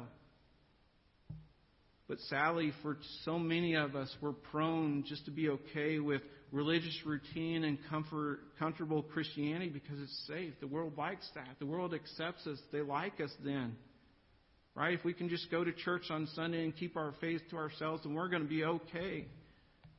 But 2.08 2.20
sadly, 2.30 2.72
for 2.82 2.98
so 3.26 3.38
many 3.38 3.76
of 3.76 3.96
us, 3.96 4.14
we're 4.22 4.32
prone 4.32 5.04
just 5.06 5.26
to 5.26 5.32
be 5.32 5.50
okay 5.50 6.00
with 6.00 6.22
religious 6.52 6.98
routine 7.06 7.66
and 7.66 7.78
comfort, 7.90 8.40
comfortable 8.58 9.04
Christianity 9.04 9.70
because 9.70 10.00
it's 10.02 10.28
safe. 10.28 10.54
The 10.62 10.68
world 10.68 10.94
likes 10.98 11.30
that. 11.36 11.58
The 11.60 11.66
world 11.66 11.94
accepts 11.94 12.48
us. 12.48 12.60
They 12.72 12.82
like 12.82 13.20
us 13.20 13.32
then. 13.44 13.76
Right? 14.74 14.94
If 14.94 15.04
we 15.04 15.14
can 15.14 15.28
just 15.28 15.52
go 15.52 15.64
to 15.64 15.74
church 15.74 16.04
on 16.10 16.28
Sunday 16.36 16.64
and 16.64 16.76
keep 16.76 16.96
our 16.96 17.14
faith 17.20 17.42
to 17.50 17.58
ourselves, 17.58 18.04
then 18.04 18.14
we're 18.14 18.30
going 18.30 18.44
to 18.44 18.48
be 18.48 18.64
okay. 18.64 19.26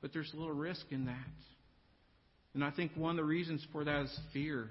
But 0.00 0.12
there's 0.12 0.32
a 0.32 0.36
little 0.36 0.54
risk 0.54 0.86
in 0.90 1.06
that. 1.06 1.16
And 2.54 2.64
I 2.64 2.70
think 2.70 2.92
one 2.94 3.10
of 3.10 3.16
the 3.16 3.24
reasons 3.24 3.66
for 3.72 3.84
that 3.84 4.02
is 4.04 4.20
fear. 4.32 4.70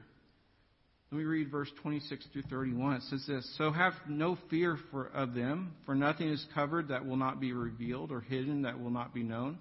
Let 1.10 1.20
me 1.20 1.24
read 1.24 1.50
verse 1.50 1.72
26 1.82 2.26
through 2.34 2.42
31. 2.44 2.96
It 2.96 3.04
says 3.04 3.24
this 3.28 3.56
So 3.58 3.72
have 3.72 3.94
no 4.10 4.38
fear 4.50 4.78
for, 4.92 5.08
of 5.08 5.34
them, 5.34 5.74
for 5.86 5.96
nothing 5.96 6.28
is 6.28 6.46
covered 6.54 6.90
that 6.90 7.06
will 7.06 7.16
not 7.16 7.40
be 7.40 7.54
revealed, 7.54 8.12
or 8.12 8.20
hidden 8.20 8.64
that 8.64 8.82
will 8.82 8.90
not 8.90 9.14
be 9.14 9.24
known. 9.24 9.58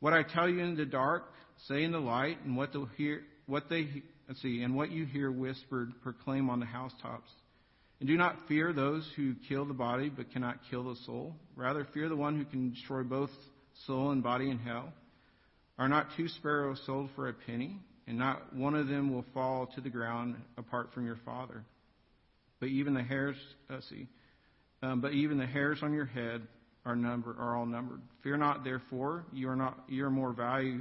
What 0.00 0.14
I 0.14 0.22
tell 0.22 0.48
you 0.48 0.60
in 0.60 0.74
the 0.74 0.86
dark, 0.86 1.24
say 1.66 1.84
in 1.84 1.92
the 1.92 1.98
light, 1.98 2.38
and 2.44 2.56
what, 2.56 2.70
hear, 2.96 3.22
what 3.46 3.68
they 3.68 4.02
let's 4.26 4.40
see, 4.40 4.62
and 4.62 4.74
what 4.74 4.90
you 4.90 5.04
hear 5.04 5.30
whispered, 5.30 5.92
proclaim 6.02 6.48
on 6.48 6.60
the 6.60 6.66
housetops. 6.66 7.30
And 8.00 8.08
do 8.08 8.16
not 8.16 8.36
fear 8.46 8.72
those 8.72 9.06
who 9.16 9.34
kill 9.48 9.66
the 9.66 9.74
body, 9.74 10.08
but 10.08 10.32
cannot 10.32 10.60
kill 10.70 10.84
the 10.84 10.96
soul. 11.04 11.34
Rather, 11.56 11.86
fear 11.92 12.08
the 12.08 12.16
one 12.16 12.38
who 12.38 12.44
can 12.46 12.70
destroy 12.70 13.02
both 13.02 13.30
soul 13.86 14.12
and 14.12 14.22
body 14.22 14.50
in 14.50 14.58
hell. 14.58 14.92
Are 15.78 15.88
not 15.88 16.06
two 16.16 16.28
sparrows 16.28 16.80
sold 16.86 17.10
for 17.14 17.28
a 17.28 17.34
penny? 17.34 17.80
And 18.08 18.18
not 18.18 18.54
one 18.56 18.74
of 18.74 18.88
them 18.88 19.12
will 19.12 19.24
fall 19.34 19.66
to 19.74 19.80
the 19.82 19.90
ground 19.90 20.34
apart 20.56 20.88
from 20.94 21.04
your 21.04 21.18
Father. 21.26 21.62
But 22.58 22.70
even 22.70 22.94
the 22.94 23.02
hairs, 23.02 23.36
uh, 23.70 23.80
see, 23.88 24.08
um, 24.82 25.00
but 25.00 25.12
even 25.12 25.36
the 25.36 25.46
hairs 25.46 25.80
on 25.82 25.92
your 25.92 26.06
head 26.06 26.42
are 26.86 26.96
number 26.96 27.36
are 27.38 27.56
all 27.56 27.66
numbered. 27.66 28.00
Fear 28.22 28.38
not, 28.38 28.64
therefore, 28.64 29.24
you 29.32 29.48
are 29.48 29.56
not 29.56 29.78
you 29.88 30.06
are 30.06 30.10
more 30.10 30.32
value 30.32 30.80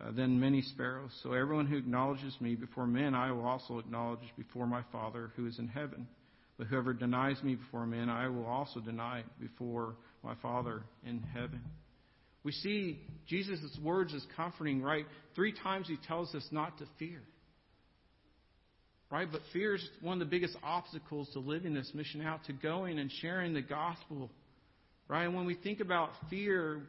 uh, 0.00 0.10
than 0.12 0.40
many 0.40 0.62
sparrows. 0.62 1.10
So 1.22 1.34
everyone 1.34 1.66
who 1.66 1.76
acknowledges 1.76 2.34
me 2.40 2.54
before 2.54 2.86
men, 2.86 3.14
I 3.14 3.30
will 3.32 3.46
also 3.46 3.78
acknowledge 3.78 4.20
before 4.36 4.66
my 4.66 4.82
Father 4.90 5.30
who 5.36 5.46
is 5.46 5.58
in 5.58 5.68
heaven. 5.68 6.08
But 6.56 6.68
whoever 6.68 6.94
denies 6.94 7.42
me 7.42 7.56
before 7.56 7.86
men, 7.86 8.08
I 8.08 8.28
will 8.28 8.46
also 8.46 8.80
deny 8.80 9.24
before 9.38 9.94
my 10.24 10.34
Father 10.40 10.82
in 11.04 11.22
heaven. 11.34 11.60
We 12.46 12.52
see 12.52 13.00
Jesus' 13.26 13.76
words 13.82 14.14
as 14.14 14.24
comforting, 14.36 14.80
right? 14.80 15.04
Three 15.34 15.52
times 15.52 15.88
he 15.88 15.96
tells 16.06 16.32
us 16.32 16.46
not 16.52 16.78
to 16.78 16.86
fear. 16.96 17.20
Right? 19.10 19.26
But 19.30 19.40
fear 19.52 19.74
is 19.74 19.88
one 20.00 20.22
of 20.22 20.28
the 20.28 20.30
biggest 20.30 20.56
obstacles 20.62 21.28
to 21.32 21.40
living 21.40 21.74
this 21.74 21.90
mission 21.92 22.22
out, 22.22 22.44
to 22.44 22.52
going 22.52 23.00
and 23.00 23.10
sharing 23.20 23.52
the 23.52 23.62
gospel. 23.62 24.30
Right? 25.08 25.24
And 25.24 25.34
when 25.34 25.44
we 25.44 25.56
think 25.56 25.80
about 25.80 26.10
fear, 26.30 26.82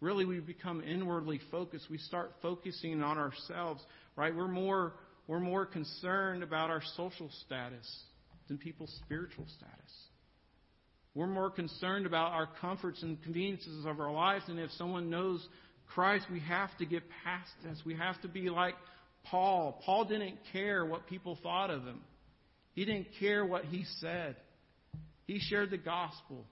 really 0.00 0.24
we 0.24 0.40
become 0.40 0.82
inwardly 0.82 1.42
focused. 1.50 1.90
We 1.90 1.98
start 1.98 2.30
focusing 2.40 3.02
on 3.02 3.18
ourselves. 3.18 3.82
Right? 4.16 4.34
We're 4.34 4.48
more 4.48 4.94
we're 5.28 5.40
more 5.40 5.66
concerned 5.66 6.42
about 6.42 6.70
our 6.70 6.82
social 6.96 7.28
status 7.44 7.86
than 8.48 8.56
people's 8.56 8.98
spiritual 9.04 9.44
status. 9.58 9.92
We're 11.16 11.26
more 11.26 11.48
concerned 11.48 12.04
about 12.04 12.32
our 12.32 12.46
comforts 12.60 13.02
and 13.02 13.20
conveniences 13.22 13.86
of 13.86 14.00
our 14.00 14.12
lives. 14.12 14.44
And 14.48 14.58
if 14.58 14.70
someone 14.72 15.08
knows 15.08 15.44
Christ, 15.94 16.26
we 16.30 16.40
have 16.40 16.68
to 16.76 16.84
get 16.84 17.04
past 17.24 17.50
this. 17.64 17.80
We 17.86 17.94
have 17.94 18.20
to 18.20 18.28
be 18.28 18.50
like 18.50 18.74
Paul. 19.24 19.82
Paul 19.86 20.04
didn't 20.04 20.36
care 20.52 20.84
what 20.84 21.06
people 21.06 21.38
thought 21.42 21.70
of 21.70 21.84
him, 21.84 22.02
he 22.74 22.84
didn't 22.84 23.06
care 23.18 23.46
what 23.46 23.64
he 23.64 23.86
said. 24.00 24.36
He 25.26 25.40
shared 25.40 25.70
the 25.70 25.78
gospel. 25.78 26.44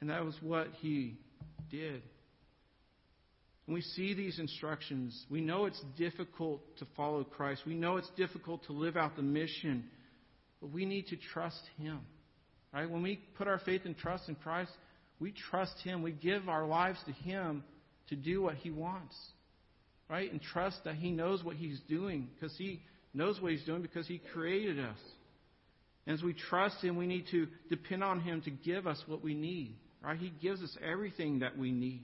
And 0.00 0.10
that 0.10 0.22
was 0.22 0.34
what 0.42 0.66
he 0.80 1.14
did. 1.70 2.02
When 3.64 3.74
we 3.74 3.80
see 3.80 4.14
these 4.14 4.38
instructions, 4.38 5.24
we 5.30 5.40
know 5.40 5.64
it's 5.64 5.82
difficult 5.96 6.60
to 6.78 6.86
follow 6.96 7.24
Christ. 7.24 7.62
We 7.66 7.74
know 7.74 7.96
it's 7.96 8.10
difficult 8.16 8.64
to 8.66 8.72
live 8.72 8.96
out 8.96 9.16
the 9.16 9.22
mission, 9.22 9.84
but 10.60 10.72
we 10.72 10.84
need 10.84 11.06
to 11.06 11.16
trust 11.16 11.62
Him. 11.78 12.00
Right? 12.76 12.90
When 12.90 13.02
we 13.02 13.18
put 13.38 13.48
our 13.48 13.58
faith 13.60 13.82
and 13.86 13.96
trust 13.96 14.28
in 14.28 14.34
Christ, 14.34 14.70
we 15.18 15.32
trust 15.50 15.72
Him. 15.82 16.02
We 16.02 16.12
give 16.12 16.50
our 16.50 16.66
lives 16.66 16.98
to 17.06 17.12
Him 17.12 17.64
to 18.10 18.16
do 18.16 18.42
what 18.42 18.56
He 18.56 18.70
wants. 18.70 19.16
Right? 20.10 20.30
And 20.30 20.42
trust 20.42 20.80
that 20.84 20.96
He 20.96 21.10
knows 21.10 21.42
what 21.42 21.56
He's 21.56 21.80
doing 21.88 22.28
because 22.34 22.54
He 22.58 22.82
knows 23.14 23.40
what 23.40 23.52
He's 23.52 23.64
doing 23.64 23.80
because 23.80 24.06
He 24.06 24.20
created 24.34 24.78
us. 24.78 24.98
And 26.06 26.18
as 26.18 26.22
we 26.22 26.34
trust 26.34 26.84
Him, 26.84 26.96
we 26.96 27.06
need 27.06 27.24
to 27.30 27.46
depend 27.70 28.04
on 28.04 28.20
Him 28.20 28.42
to 28.42 28.50
give 28.50 28.86
us 28.86 29.02
what 29.06 29.24
we 29.24 29.32
need. 29.32 29.74
Right? 30.04 30.18
He 30.18 30.30
gives 30.42 30.62
us 30.62 30.76
everything 30.86 31.38
that 31.38 31.56
we 31.56 31.72
need. 31.72 32.02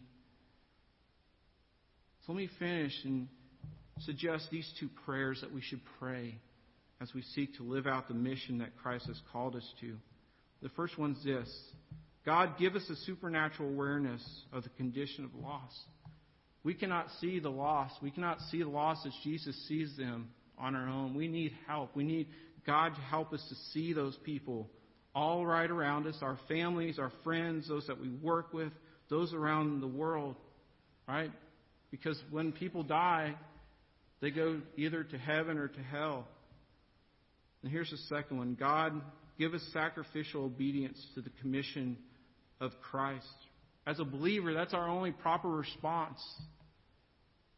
So 2.25 2.33
let 2.33 2.39
me 2.39 2.49
finish 2.59 2.95
and 3.05 3.29
suggest 4.01 4.49
these 4.51 4.73
two 4.81 4.89
prayers 5.05 5.43
that 5.43 5.53
we 5.53 5.61
should 5.61 5.83
pray 5.99 6.37
as 7.03 7.13
we 7.15 7.21
seek 7.35 7.59
to 7.59 7.63
live 7.63 7.87
out 7.87 8.09
the 8.09 8.15
mission 8.15 8.57
that 8.61 8.71
Christ 8.83 9.07
has 9.09 9.21
called 9.31 9.55
us 9.55 9.69
to. 9.83 9.99
The 10.63 10.69
first 10.71 10.97
one's 10.99 11.23
this 11.25 11.49
God, 12.25 12.57
give 12.59 12.77
us 12.77 12.89
a 12.89 12.97
supernatural 13.05 13.69
awareness 13.69 14.23
of 14.53 14.63
the 14.63 14.69
condition 14.71 15.25
of 15.25 15.35
loss. 15.35 15.73
We 16.65 16.75
cannot 16.75 17.09
see 17.21 17.41
the 17.41 17.51
loss. 17.51 17.91
We 18.01 18.13
cannot 18.13 18.41
see 18.51 18.63
the 18.63 18.69
loss 18.69 19.05
as 19.05 19.13
Jesus 19.25 19.57
sees 19.67 19.97
them 19.97 20.29
on 20.57 20.77
our 20.77 20.89
own. 20.89 21.15
We 21.15 21.27
need 21.27 21.53
help. 21.67 21.97
We 21.97 22.05
need 22.05 22.29
God 22.65 22.95
to 22.95 23.01
help 23.01 23.33
us 23.33 23.45
to 23.49 23.55
see 23.73 23.93
those 23.93 24.17
people 24.25 24.71
all 25.15 25.45
right 25.45 25.69
around 25.69 26.07
us, 26.07 26.17
our 26.23 26.39
families, 26.49 26.99
our 26.99 27.13
friends, 27.25 27.69
those 27.69 27.87
that 27.89 28.01
we 28.01 28.09
work 28.09 28.55
with, 28.55 28.73
those 29.11 29.35
around 29.35 29.81
the 29.81 29.89
world, 29.89 30.37
right? 31.09 31.33
Because 31.91 32.19
when 32.31 32.53
people 32.53 32.85
die, 32.85 33.35
they 34.21 34.31
go 34.31 34.61
either 34.77 35.03
to 35.03 35.19
heaven 35.19 35.59
or 35.59 35.69
to 35.69 35.83
hell. 35.83 36.29
And 37.63 37.71
here's 37.71 37.91
the 37.91 37.99
second 38.09 38.39
one 38.39 38.57
God, 38.59 39.01
give 39.39 39.55
us 39.55 39.63
sacrificial 39.73 40.45
obedience 40.45 40.99
to 41.15 41.21
the 41.21 41.31
commission 41.41 41.97
of 42.61 42.73
Christ. 42.91 43.27
As 43.87 43.99
a 43.99 44.05
believer, 44.05 44.55
that's 44.55 44.75
our 44.75 44.89
only 44.89 45.13
proper 45.13 45.49
response 45.49 46.21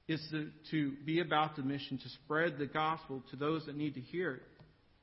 is 0.08 0.20
to, 0.30 0.48
to 0.70 0.92
be 1.04 1.20
about 1.20 1.56
the 1.56 1.62
mission, 1.62 1.98
to 1.98 2.08
spread 2.24 2.58
the 2.58 2.66
gospel 2.66 3.22
to 3.30 3.36
those 3.36 3.64
that 3.66 3.76
need 3.76 3.94
to 3.94 4.00
hear 4.00 4.34
it. 4.34 4.42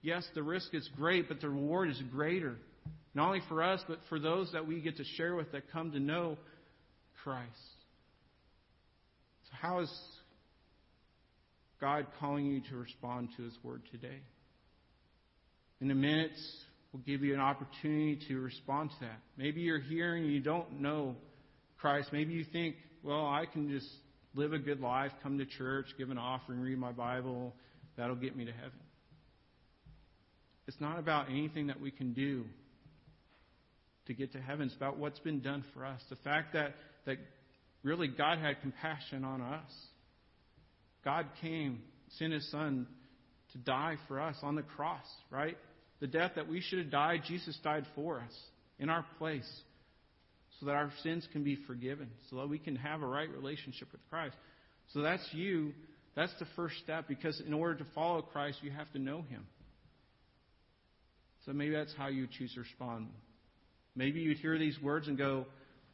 Yes, 0.01 0.27
the 0.33 0.43
risk 0.43 0.73
is 0.73 0.87
great, 0.95 1.27
but 1.27 1.41
the 1.41 1.49
reward 1.49 1.89
is 1.89 2.01
greater. 2.11 2.55
Not 3.13 3.27
only 3.27 3.41
for 3.47 3.61
us, 3.61 3.81
but 3.87 3.99
for 4.09 4.19
those 4.19 4.51
that 4.53 4.65
we 4.65 4.79
get 4.81 4.97
to 4.97 5.03
share 5.03 5.35
with 5.35 5.51
that 5.51 5.71
come 5.71 5.91
to 5.91 5.99
know 5.99 6.37
Christ. 7.23 7.49
So, 9.43 9.57
how 9.59 9.79
is 9.79 9.91
God 11.79 12.07
calling 12.19 12.45
you 12.45 12.61
to 12.69 12.77
respond 12.77 13.29
to 13.37 13.43
His 13.43 13.53
word 13.63 13.81
today? 13.91 14.21
In 15.81 15.89
a 15.89 15.95
minute, 15.95 16.31
we'll 16.93 17.01
give 17.01 17.23
you 17.23 17.33
an 17.33 17.39
opportunity 17.39 18.19
to 18.27 18.39
respond 18.39 18.91
to 18.91 18.95
that. 19.01 19.19
Maybe 19.35 19.61
you're 19.61 19.79
here 19.79 20.13
and 20.13 20.31
you 20.31 20.39
don't 20.39 20.79
know 20.79 21.15
Christ. 21.79 22.09
Maybe 22.13 22.33
you 22.33 22.45
think, 22.45 22.75
well, 23.03 23.25
I 23.25 23.45
can 23.51 23.67
just 23.67 23.89
live 24.35 24.53
a 24.53 24.59
good 24.59 24.79
life, 24.79 25.11
come 25.23 25.39
to 25.39 25.45
church, 25.45 25.87
give 25.97 26.11
an 26.11 26.19
offering, 26.19 26.59
read 26.59 26.77
my 26.77 26.91
Bible. 26.91 27.55
That'll 27.97 28.15
get 28.15 28.37
me 28.37 28.45
to 28.45 28.51
heaven. 28.51 28.79
It's 30.67 30.79
not 30.79 30.99
about 30.99 31.31
anything 31.31 31.67
that 31.67 31.81
we 31.81 31.89
can 31.89 32.13
do 32.13 32.45
to 34.05 34.13
get 34.13 34.33
to 34.33 34.39
heaven. 34.39 34.67
It's 34.67 34.75
about 34.75 34.99
what's 34.99 35.19
been 35.19 35.39
done 35.39 35.65
for 35.73 35.83
us. 35.83 35.99
The 36.11 36.15
fact 36.17 36.53
that, 36.53 36.75
that 37.07 37.17
really 37.81 38.07
God 38.07 38.37
had 38.37 38.61
compassion 38.61 39.23
on 39.23 39.41
us. 39.41 39.71
God 41.03 41.25
came, 41.41 41.81
sent 42.19 42.33
His 42.33 42.49
Son 42.51 42.85
to 43.53 43.57
die 43.57 43.95
for 44.07 44.21
us 44.21 44.35
on 44.43 44.55
the 44.55 44.61
cross, 44.61 45.05
right? 45.31 45.57
The 46.01 46.07
death 46.07 46.31
that 46.35 46.49
we 46.49 46.61
should 46.61 46.79
have 46.79 46.91
died, 46.91 47.21
Jesus 47.27 47.57
died 47.63 47.85
for 47.95 48.19
us 48.19 48.33
in 48.79 48.89
our 48.89 49.05
place 49.17 49.49
so 50.59 50.65
that 50.65 50.75
our 50.75 50.91
sins 51.03 51.27
can 51.31 51.43
be 51.43 51.57
forgiven, 51.67 52.09
so 52.29 52.37
that 52.37 52.49
we 52.49 52.59
can 52.59 52.75
have 52.75 53.01
a 53.01 53.05
right 53.05 53.29
relationship 53.29 53.87
with 53.91 54.01
Christ. 54.09 54.35
So 54.93 55.01
that's 55.01 55.25
you. 55.31 55.73
That's 56.15 56.33
the 56.39 56.45
first 56.55 56.75
step 56.83 57.07
because 57.07 57.41
in 57.45 57.53
order 57.53 57.75
to 57.75 57.85
follow 57.95 58.21
Christ, 58.21 58.59
you 58.61 58.71
have 58.71 58.91
to 58.91 58.99
know 58.99 59.21
Him. 59.21 59.45
So 61.45 61.53
maybe 61.53 61.73
that's 61.73 61.93
how 61.97 62.07
you 62.07 62.27
choose 62.27 62.53
to 62.55 62.61
respond. 62.61 63.07
Maybe 63.95 64.19
you'd 64.21 64.37
hear 64.37 64.57
these 64.57 64.79
words 64.81 65.07
and 65.07 65.17
go, 65.17 65.45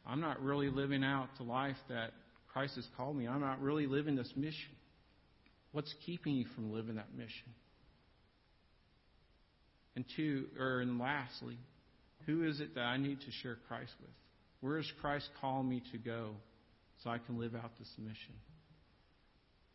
I'm 0.06 0.20
not 0.20 0.42
really 0.42 0.68
living 0.68 1.04
out 1.04 1.28
the 1.38 1.44
life 1.44 1.76
that 1.88 2.12
Christ 2.52 2.76
has 2.76 2.86
called 2.96 3.16
me. 3.16 3.28
I'm 3.28 3.40
not 3.40 3.60
really 3.60 3.86
living 3.86 4.16
this 4.16 4.32
mission. 4.36 4.70
What's 5.72 5.94
keeping 6.04 6.34
you 6.34 6.46
from 6.54 6.72
living 6.72 6.96
that 6.96 7.14
mission? 7.14 7.52
And 9.98 10.04
two, 10.14 10.44
or 10.56 10.78
and 10.78 11.00
lastly, 11.00 11.58
who 12.24 12.44
is 12.44 12.60
it 12.60 12.76
that 12.76 12.82
I 12.82 12.98
need 12.98 13.18
to 13.20 13.32
share 13.42 13.58
Christ 13.66 13.90
with? 14.00 14.12
Where 14.60 14.78
is 14.78 14.88
Christ 15.00 15.28
calling 15.40 15.68
me 15.68 15.82
to 15.90 15.98
go 15.98 16.36
so 17.02 17.10
I 17.10 17.18
can 17.18 17.36
live 17.36 17.56
out 17.56 17.72
this 17.80 17.92
mission? 17.98 18.34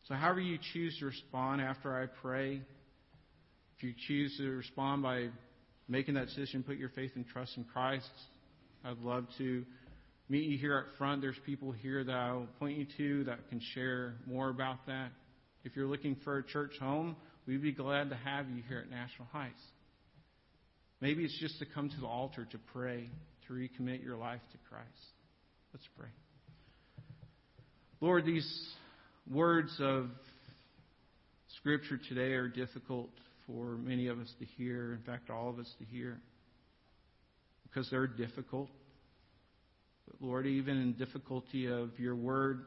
So, 0.07 0.13
however 0.13 0.39
you 0.39 0.57
choose 0.71 0.97
to 0.99 1.07
respond 1.07 1.59
after 1.59 1.93
I 1.93 2.05
pray, 2.05 2.61
if 3.75 3.83
you 3.83 3.93
choose 4.07 4.37
to 4.37 4.49
respond 4.51 5.03
by 5.03 5.27
making 5.89 6.13
that 6.13 6.27
decision, 6.27 6.63
put 6.63 6.77
your 6.77 6.87
faith 6.87 7.11
and 7.15 7.27
trust 7.27 7.57
in 7.57 7.65
Christ, 7.65 8.07
I'd 8.85 8.99
love 8.99 9.25
to 9.39 9.65
meet 10.29 10.45
you 10.45 10.57
here 10.57 10.77
up 10.77 10.97
front. 10.97 11.21
There's 11.21 11.35
people 11.45 11.73
here 11.73 12.01
that 12.01 12.15
I'll 12.15 12.47
point 12.59 12.77
you 12.77 12.87
to 12.95 13.23
that 13.25 13.49
can 13.49 13.59
share 13.73 14.13
more 14.25 14.47
about 14.47 14.85
that. 14.87 15.09
If 15.65 15.75
you're 15.75 15.87
looking 15.87 16.15
for 16.23 16.37
a 16.37 16.43
church 16.45 16.71
home, 16.79 17.17
we'd 17.45 17.61
be 17.61 17.73
glad 17.73 18.09
to 18.11 18.15
have 18.15 18.49
you 18.49 18.63
here 18.69 18.79
at 18.79 18.89
National 18.89 19.27
Heights. 19.33 19.59
Maybe 21.03 21.25
it's 21.25 21.37
just 21.37 21.59
to 21.59 21.65
come 21.65 21.89
to 21.89 21.99
the 21.99 22.07
altar 22.07 22.47
to 22.49 22.57
pray, 22.71 23.09
to 23.47 23.53
recommit 23.53 24.01
your 24.01 24.15
life 24.15 24.39
to 24.53 24.57
Christ. 24.69 24.87
Let's 25.73 25.85
pray. 25.97 26.07
Lord, 27.99 28.25
these 28.25 28.49
words 29.29 29.75
of 29.81 30.07
Scripture 31.57 31.99
today 32.07 32.31
are 32.35 32.47
difficult 32.47 33.09
for 33.45 33.75
many 33.75 34.07
of 34.07 34.17
us 34.17 34.33
to 34.39 34.45
hear, 34.45 34.93
in 34.93 35.01
fact, 35.05 35.29
all 35.29 35.49
of 35.49 35.59
us 35.59 35.69
to 35.79 35.83
hear, 35.83 36.21
because 37.63 37.89
they're 37.89 38.07
difficult. 38.07 38.69
But 40.07 40.25
Lord, 40.25 40.47
even 40.47 40.77
in 40.77 40.93
difficulty 40.93 41.65
of 41.65 41.99
your 41.99 42.15
word, 42.15 42.63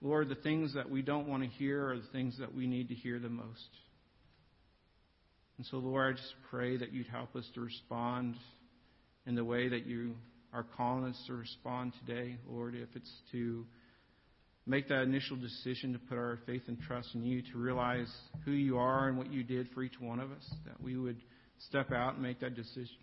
Lord, 0.00 0.30
the 0.30 0.36
things 0.36 0.72
that 0.72 0.88
we 0.88 1.02
don't 1.02 1.28
want 1.28 1.42
to 1.42 1.50
hear 1.50 1.90
are 1.90 1.98
the 1.98 2.08
things 2.14 2.38
that 2.38 2.54
we 2.54 2.66
need 2.66 2.88
to 2.88 2.94
hear 2.94 3.18
the 3.18 3.28
most. 3.28 3.68
And 5.56 5.66
so, 5.66 5.76
Lord, 5.76 6.14
I 6.14 6.16
just 6.16 6.34
pray 6.50 6.76
that 6.76 6.92
you'd 6.92 7.06
help 7.06 7.36
us 7.36 7.44
to 7.54 7.60
respond 7.60 8.34
in 9.26 9.34
the 9.34 9.44
way 9.44 9.68
that 9.68 9.86
you 9.86 10.14
are 10.52 10.64
calling 10.76 11.04
us 11.04 11.20
to 11.26 11.34
respond 11.34 11.92
today, 12.06 12.36
Lord, 12.48 12.74
if 12.74 12.88
it's 12.94 13.12
to 13.32 13.64
make 14.66 14.88
that 14.88 15.02
initial 15.02 15.36
decision 15.36 15.92
to 15.92 15.98
put 15.98 16.16
our 16.16 16.38
faith 16.46 16.62
and 16.68 16.80
trust 16.80 17.08
in 17.14 17.24
you, 17.24 17.42
to 17.52 17.58
realize 17.58 18.12
who 18.44 18.52
you 18.52 18.78
are 18.78 19.08
and 19.08 19.18
what 19.18 19.32
you 19.32 19.42
did 19.42 19.68
for 19.74 19.82
each 19.82 20.00
one 20.00 20.20
of 20.20 20.30
us, 20.30 20.48
that 20.64 20.80
we 20.80 20.96
would 20.96 21.20
step 21.68 21.92
out 21.92 22.14
and 22.14 22.22
make 22.22 22.40
that 22.40 22.54
decision. 22.54 22.96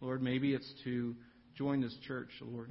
Lord, 0.00 0.22
maybe 0.22 0.54
it's 0.54 0.72
to 0.84 1.14
join 1.56 1.80
this 1.80 1.96
church, 2.06 2.30
Lord, 2.40 2.70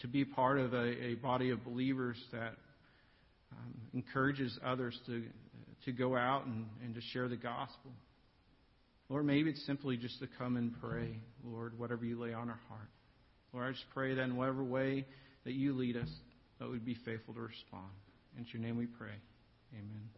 to 0.00 0.08
be 0.08 0.24
part 0.24 0.58
of 0.58 0.74
a, 0.74 1.04
a 1.04 1.14
body 1.14 1.50
of 1.50 1.64
believers 1.64 2.16
that 2.32 2.54
um, 3.52 3.74
encourages 3.94 4.58
others 4.64 4.98
to 5.06 5.24
to 5.84 5.92
go 5.92 6.16
out 6.16 6.46
and, 6.46 6.66
and 6.84 6.94
to 6.94 7.00
share 7.12 7.28
the 7.28 7.36
gospel. 7.36 7.90
Lord, 9.08 9.26
maybe 9.26 9.50
it's 9.50 9.64
simply 9.66 9.96
just 9.96 10.18
to 10.20 10.28
come 10.38 10.56
and 10.56 10.72
pray, 10.80 11.16
Lord, 11.44 11.78
whatever 11.78 12.04
you 12.04 12.18
lay 12.18 12.32
on 12.32 12.48
our 12.48 12.60
heart. 12.68 12.88
Lord, 13.52 13.66
I 13.66 13.72
just 13.72 13.84
pray 13.92 14.14
that 14.14 14.22
in 14.22 14.36
whatever 14.36 14.64
way 14.64 15.04
that 15.44 15.52
you 15.52 15.74
lead 15.74 15.96
us, 15.96 16.08
that 16.58 16.70
we'd 16.70 16.84
be 16.84 16.96
faithful 17.04 17.34
to 17.34 17.40
respond. 17.40 17.90
In 18.38 18.46
your 18.52 18.62
name 18.62 18.78
we 18.78 18.86
pray. 18.86 19.14
Amen. 19.74 20.12